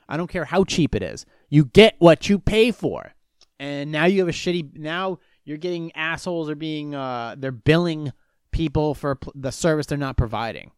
[0.09, 1.27] I don't care how cheap it is.
[1.49, 3.15] You get what you pay for
[3.63, 4.77] and now you have a shitty.
[4.77, 8.13] Now you're getting assholes are being uh they're billing
[8.51, 10.73] people for the service they're not providing.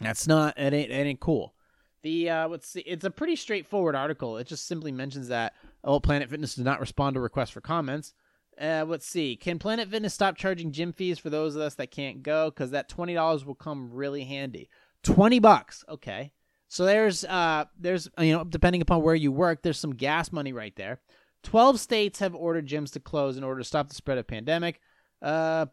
[0.00, 1.54] That's not it ain't it ain't cool.
[2.02, 4.38] The uh, let's see, it's a pretty straightforward article.
[4.38, 5.52] It just simply mentions that
[5.84, 8.14] oh, Planet Fitness did not respond to requests for comments,
[8.58, 9.36] Uh, let's see.
[9.36, 12.50] Can Planet Fitness stop charging gym fees for those of us that can't go?
[12.50, 14.70] Because that twenty dollars will come really handy.
[15.02, 15.84] Twenty bucks.
[15.88, 16.32] Okay.
[16.68, 20.52] So there's uh there's you know depending upon where you work, there's some gas money
[20.52, 21.00] right there.
[21.42, 24.80] Twelve states have ordered gyms to close in order to stop the spread of pandemic.
[25.22, 25.66] Uh,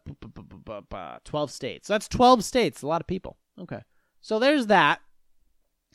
[1.24, 1.88] twelve states.
[1.88, 2.82] That's twelve states.
[2.82, 3.36] A lot of people.
[3.58, 3.82] Okay.
[4.20, 5.00] So there's that.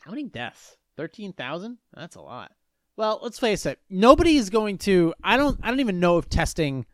[0.01, 0.77] How many deaths?
[0.97, 1.77] Thirteen thousand.
[1.93, 2.51] That's a lot.
[2.95, 3.79] Well, let's face it.
[3.89, 5.13] Nobody is going to.
[5.23, 5.59] I don't.
[5.63, 6.85] I don't even know if testing,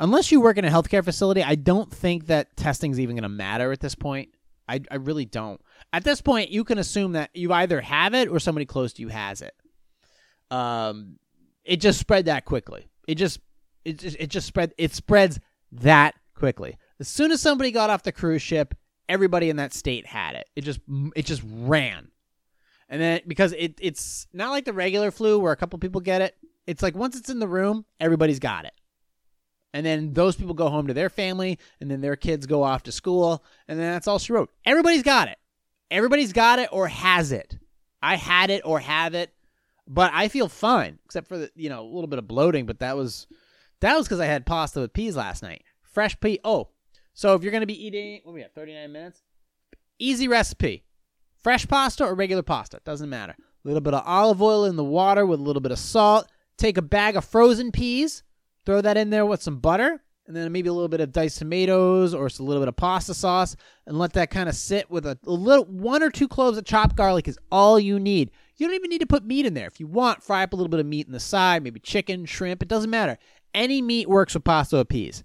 [0.00, 1.42] unless you work in a healthcare facility.
[1.42, 4.30] I don't think that testing is even going to matter at this point.
[4.68, 5.60] I, I really don't.
[5.92, 9.02] At this point, you can assume that you either have it or somebody close to
[9.02, 9.54] you has it.
[10.50, 11.18] Um,
[11.66, 12.86] it just spread that quickly.
[13.06, 13.40] It just
[13.84, 14.72] it just, it just spread.
[14.78, 15.38] It spreads
[15.72, 16.76] that quickly.
[16.98, 18.74] As soon as somebody got off the cruise ship,
[19.08, 20.48] everybody in that state had it.
[20.56, 20.80] It just
[21.14, 22.08] it just ran.
[22.88, 26.22] And then because it it's not like the regular flu where a couple people get
[26.22, 26.36] it.
[26.66, 28.72] It's like once it's in the room, everybody's got it.
[29.72, 32.84] And then those people go home to their family, and then their kids go off
[32.84, 34.50] to school, and then that's all she wrote.
[34.64, 35.36] Everybody's got it.
[35.90, 37.58] Everybody's got it or has it.
[38.02, 39.34] I had it or have it,
[39.86, 42.66] but I feel fine, except for the you know a little bit of bloating.
[42.66, 43.26] But that was
[43.80, 45.62] that was because I had pasta with peas last night.
[45.82, 46.40] Fresh pea.
[46.44, 46.68] Oh,
[47.14, 48.54] so if you're gonna be eating, what we got?
[48.54, 49.22] 39 minutes.
[49.98, 50.84] Easy recipe.
[51.42, 53.34] Fresh pasta or regular pasta, doesn't matter.
[53.38, 56.28] A little bit of olive oil in the water with a little bit of salt.
[56.58, 58.22] Take a bag of frozen peas,
[58.64, 61.38] throw that in there with some butter, and then maybe a little bit of diced
[61.38, 63.56] tomatoes or a little bit of pasta sauce,
[63.86, 66.64] and let that kind of sit with a, a little one or two cloves of
[66.64, 68.30] chopped garlic is all you need.
[68.56, 69.66] You don't even need to put meat in there.
[69.66, 72.24] If you want, fry up a little bit of meat in the side, maybe chicken,
[72.24, 72.62] shrimp.
[72.62, 73.18] It doesn't matter.
[73.54, 75.22] Any meat works with pasta with peas.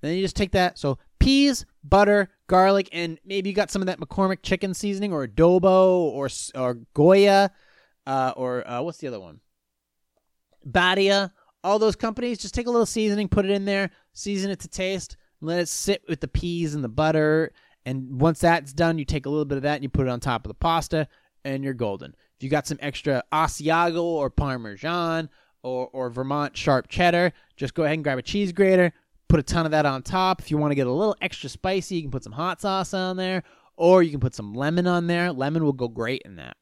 [0.00, 0.78] Then you just take that.
[0.78, 5.26] So peas, butter, garlic, and maybe you got some of that McCormick chicken seasoning or
[5.26, 7.50] adobo or or Goya,
[8.06, 9.40] uh, or uh, what's the other one?
[10.64, 11.32] Badia.
[11.62, 14.68] All those companies, just take a little seasoning, put it in there, season it to
[14.68, 17.52] taste, let it sit with the peas and the butter.
[17.84, 20.10] And once that's done, you take a little bit of that and you put it
[20.10, 21.06] on top of the pasta,
[21.44, 22.14] and you're golden.
[22.40, 25.28] If you got some extra Asiago or Parmesan
[25.62, 28.94] or, or Vermont sharp cheddar, just go ahead and grab a cheese grater,
[29.28, 30.40] put a ton of that on top.
[30.40, 32.94] If you want to get a little extra spicy, you can put some hot sauce
[32.94, 33.42] on there,
[33.76, 35.30] or you can put some lemon on there.
[35.32, 36.56] Lemon will go great in that.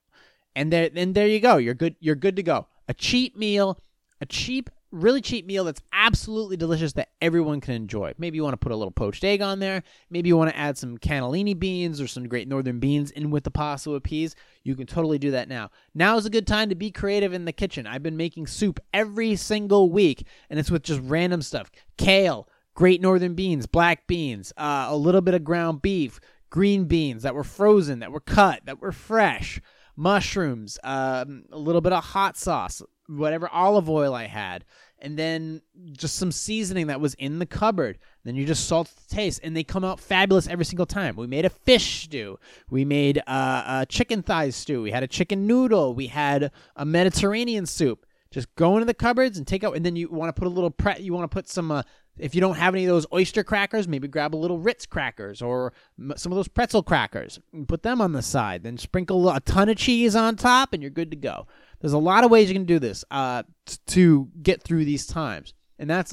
[0.56, 1.58] And there, and there you go.
[1.58, 1.94] You're good.
[2.00, 2.66] You're good to go.
[2.88, 3.78] A cheap meal,
[4.20, 8.14] a cheap, really cheap meal that's absolutely delicious that everyone can enjoy.
[8.18, 9.82] Maybe you want to put a little poached egg on there.
[10.10, 13.44] Maybe you want to add some cannellini beans or some great northern beans in with
[13.44, 14.34] the pasta with peas.
[14.62, 15.70] You can totally do that now.
[15.94, 17.86] Now is a good time to be creative in the kitchen.
[17.86, 23.00] I've been making soup every single week, and it's with just random stuff: kale, great
[23.00, 26.20] northern beans, black beans, uh, a little bit of ground beef,
[26.50, 29.60] green beans that were frozen, that were cut, that were fresh,
[29.96, 34.64] mushrooms, um, a little bit of hot sauce, whatever olive oil I had,
[35.00, 37.98] and then just some seasoning that was in the cupboard.
[38.24, 41.16] Then you just salt the taste, and they come out fabulous every single time.
[41.16, 42.38] We made a fish stew.
[42.68, 44.82] We made uh, a chicken thigh stew.
[44.82, 45.94] We had a chicken noodle.
[45.94, 48.04] We had a Mediterranean soup.
[48.30, 50.50] Just go into the cupboards and take out, and then you want to put a
[50.50, 50.98] little pre.
[50.98, 51.82] You want to put some uh,
[52.18, 55.40] if you don't have any of those oyster crackers, maybe grab a little Ritz crackers
[55.40, 55.72] or
[56.16, 58.62] some of those pretzel crackers and put them on the side.
[58.62, 61.46] Then sprinkle a ton of cheese on top, and you're good to go.
[61.80, 65.06] There's a lot of ways you can do this uh, t- to get through these
[65.06, 66.12] times, and that's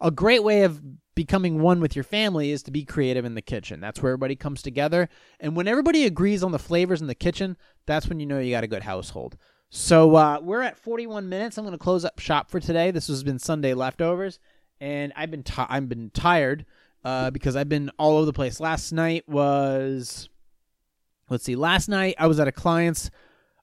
[0.00, 0.80] a great way of
[1.14, 3.78] becoming one with your family is to be creative in the kitchen.
[3.80, 5.08] That's where everybody comes together,
[5.38, 7.56] and when everybody agrees on the flavors in the kitchen,
[7.86, 9.36] that's when you know you got a good household.
[9.74, 11.56] So uh, we're at 41 minutes.
[11.56, 12.90] I'm going to close up shop for today.
[12.90, 14.38] This has been Sunday leftovers
[14.82, 16.66] and I've been t- I've been tired
[17.06, 18.60] uh, because I've been all over the place.
[18.60, 20.28] Last night was
[21.30, 21.56] let's see.
[21.56, 23.10] Last night I was at a client's.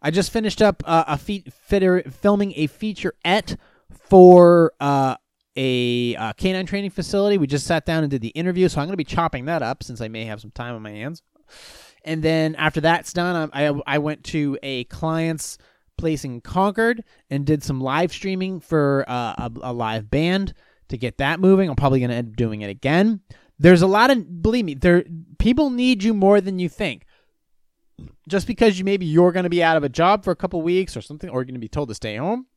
[0.02, 3.58] I just finished up uh, a fe- fitter, filming a featurette
[3.92, 5.16] for uh,
[5.56, 7.38] a uh, canine training facility.
[7.38, 9.62] We just sat down and did the interview, so I'm going to be chopping that
[9.62, 11.22] up since I may have some time on my hands.
[12.04, 15.60] And then after that's done, I, I, I went to a client's
[16.00, 20.54] place in Concord and did some live streaming for uh, a, a live band
[20.88, 21.70] to get that moving.
[21.70, 23.22] I'm probably going to end up doing it again.
[23.60, 25.04] There's a lot of believe me, there
[25.38, 27.06] people need you more than you think.
[28.30, 30.62] Just because you maybe you're going to be out of a job for a couple
[30.62, 32.48] weeks or something, or you're going to be told to stay home.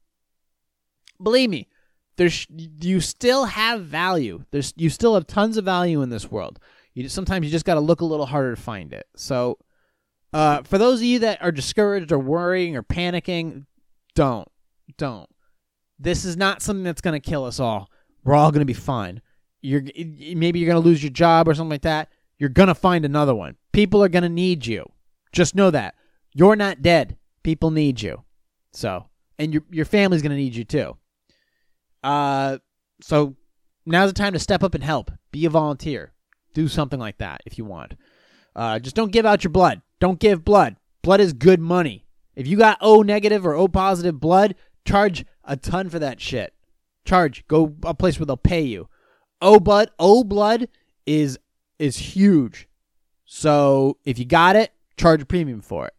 [1.21, 1.69] Believe me,
[2.17, 4.45] there's you still have value.
[4.53, 6.61] There's you still have tons of value in this world.
[6.95, 9.07] You just, sometimes you just got to look a little harder to find it.
[9.17, 9.59] So,
[10.33, 13.67] uh, for those of you that are discouraged or worrying or panicking,
[14.15, 14.49] don't,
[14.97, 15.29] don't.
[15.99, 17.91] This is not something that's going to kill us all.
[18.25, 19.21] We're all going to be fine.
[19.61, 22.09] You're maybe you're going to lose your job or something like that.
[22.39, 23.57] You're going to find another one.
[23.73, 24.91] People are going to need you.
[25.33, 25.95] Just know that.
[26.35, 27.17] You're not dead.
[27.45, 28.25] People need you.
[28.73, 29.07] So,
[29.39, 30.97] and your your family's going to need you too.
[32.03, 32.59] Uh
[33.01, 33.37] so
[33.87, 35.13] now's the time to step up and help.
[35.31, 36.13] Be a volunteer.
[36.55, 37.95] Do something like that if you want.
[38.55, 39.81] Uh, just don't give out your blood.
[40.03, 40.75] Don't give blood.
[41.03, 42.05] Blood is good money.
[42.35, 46.53] If you got O negative or O positive blood, charge a ton for that shit.
[47.05, 47.47] Charge.
[47.47, 48.89] Go a place where they'll pay you.
[49.41, 50.67] O blood, O blood
[51.07, 51.39] is
[51.79, 52.69] is huge.
[53.27, 55.95] So if you got it, charge a premium for it.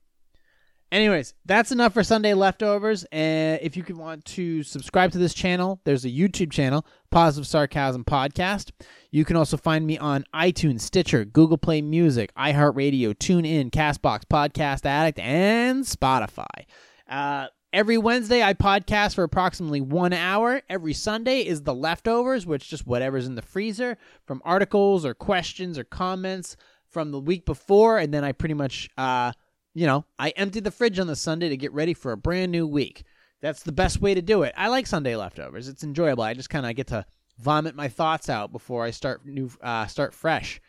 [0.94, 3.04] Anyways, that's enough for Sunday leftovers.
[3.12, 8.04] And if you want to subscribe to this channel, there's a YouTube channel, Positive Sarcasm
[8.04, 8.70] Podcast.
[9.10, 14.86] You can also find me on iTunes, Stitcher, Google Play Music, iHeartRadio, TuneIn, Castbox, Podcast
[14.86, 16.68] Addict, and Spotify.
[17.10, 20.62] Uh, every Wednesday, I podcast for approximately one hour.
[20.70, 25.80] Every Sunday is the leftovers, which just whatever's in the freezer from articles or questions
[25.80, 26.56] or comments
[26.88, 28.92] from the week before, and then I pretty much.
[28.96, 29.32] Uh,
[29.74, 32.52] you know, I emptied the fridge on the Sunday to get ready for a brand
[32.52, 33.04] new week.
[33.42, 34.54] That's the best way to do it.
[34.56, 35.68] I like Sunday leftovers.
[35.68, 36.24] It's enjoyable.
[36.24, 37.06] I just kind of get to
[37.40, 40.62] vomit my thoughts out before I start new uh, start fresh.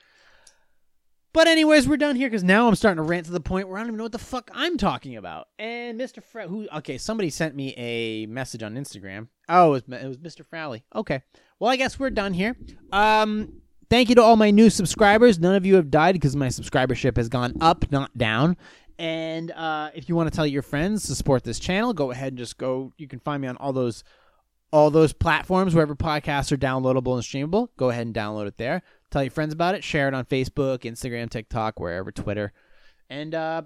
[1.32, 3.76] But anyways, we're done here because now I'm starting to rant to the point where
[3.76, 5.48] I don't even know what the fuck I'm talking about.
[5.58, 6.22] And Mr.
[6.22, 6.68] Fre- who?
[6.76, 9.28] Okay, somebody sent me a message on Instagram.
[9.48, 10.46] Oh, it was, it was Mr.
[10.46, 10.84] Frowley.
[10.94, 11.22] Okay,
[11.58, 12.56] well I guess we're done here.
[12.92, 15.40] Um, thank you to all my new subscribers.
[15.40, 18.56] None of you have died because my subscribership has gone up, not down.
[18.98, 22.28] And uh, if you want to tell your friends to support this channel, go ahead
[22.28, 22.92] and just go.
[22.96, 24.04] You can find me on all those
[24.72, 27.68] all those platforms wherever podcasts are downloadable and streamable.
[27.76, 28.82] Go ahead and download it there.
[29.10, 29.84] Tell your friends about it.
[29.84, 32.52] Share it on Facebook, Instagram, TikTok, wherever, Twitter,
[33.08, 33.62] and uh,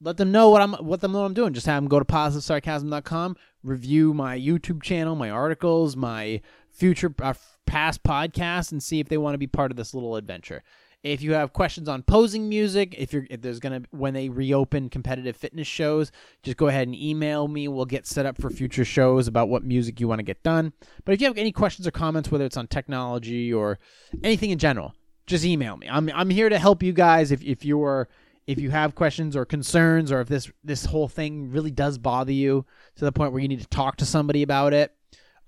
[0.00, 1.54] let them know what I'm what them know I'm doing.
[1.54, 7.34] Just have them go to positivesarcasm.com, review my YouTube channel, my articles, my future uh,
[7.66, 10.62] past podcasts, and see if they want to be part of this little adventure.
[11.04, 14.88] If you have questions on posing music, if you're if there's gonna when they reopen
[14.88, 16.10] competitive fitness shows,
[16.42, 17.68] just go ahead and email me.
[17.68, 20.72] We'll get set up for future shows about what music you want to get done.
[21.04, 23.78] But if you have any questions or comments, whether it's on technology or
[24.22, 24.94] anything in general,
[25.26, 25.86] just email me.
[25.90, 28.08] I'm I'm here to help you guys if if you're
[28.46, 32.32] if you have questions or concerns or if this this whole thing really does bother
[32.32, 32.64] you
[32.96, 34.96] to the point where you need to talk to somebody about it,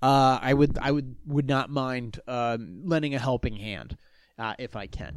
[0.03, 3.97] uh, I would I would would not mind uh, lending a helping hand
[4.37, 5.15] uh, if I can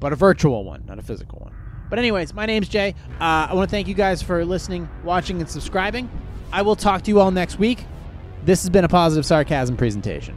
[0.00, 1.54] but a virtual one, not a physical one.
[1.88, 2.94] But, anyways, my name's Jay.
[3.20, 6.08] Uh, I want to thank you guys for listening, watching, and subscribing.
[6.52, 7.84] I will talk to you all next week.
[8.44, 10.36] This has been a positive sarcasm presentation.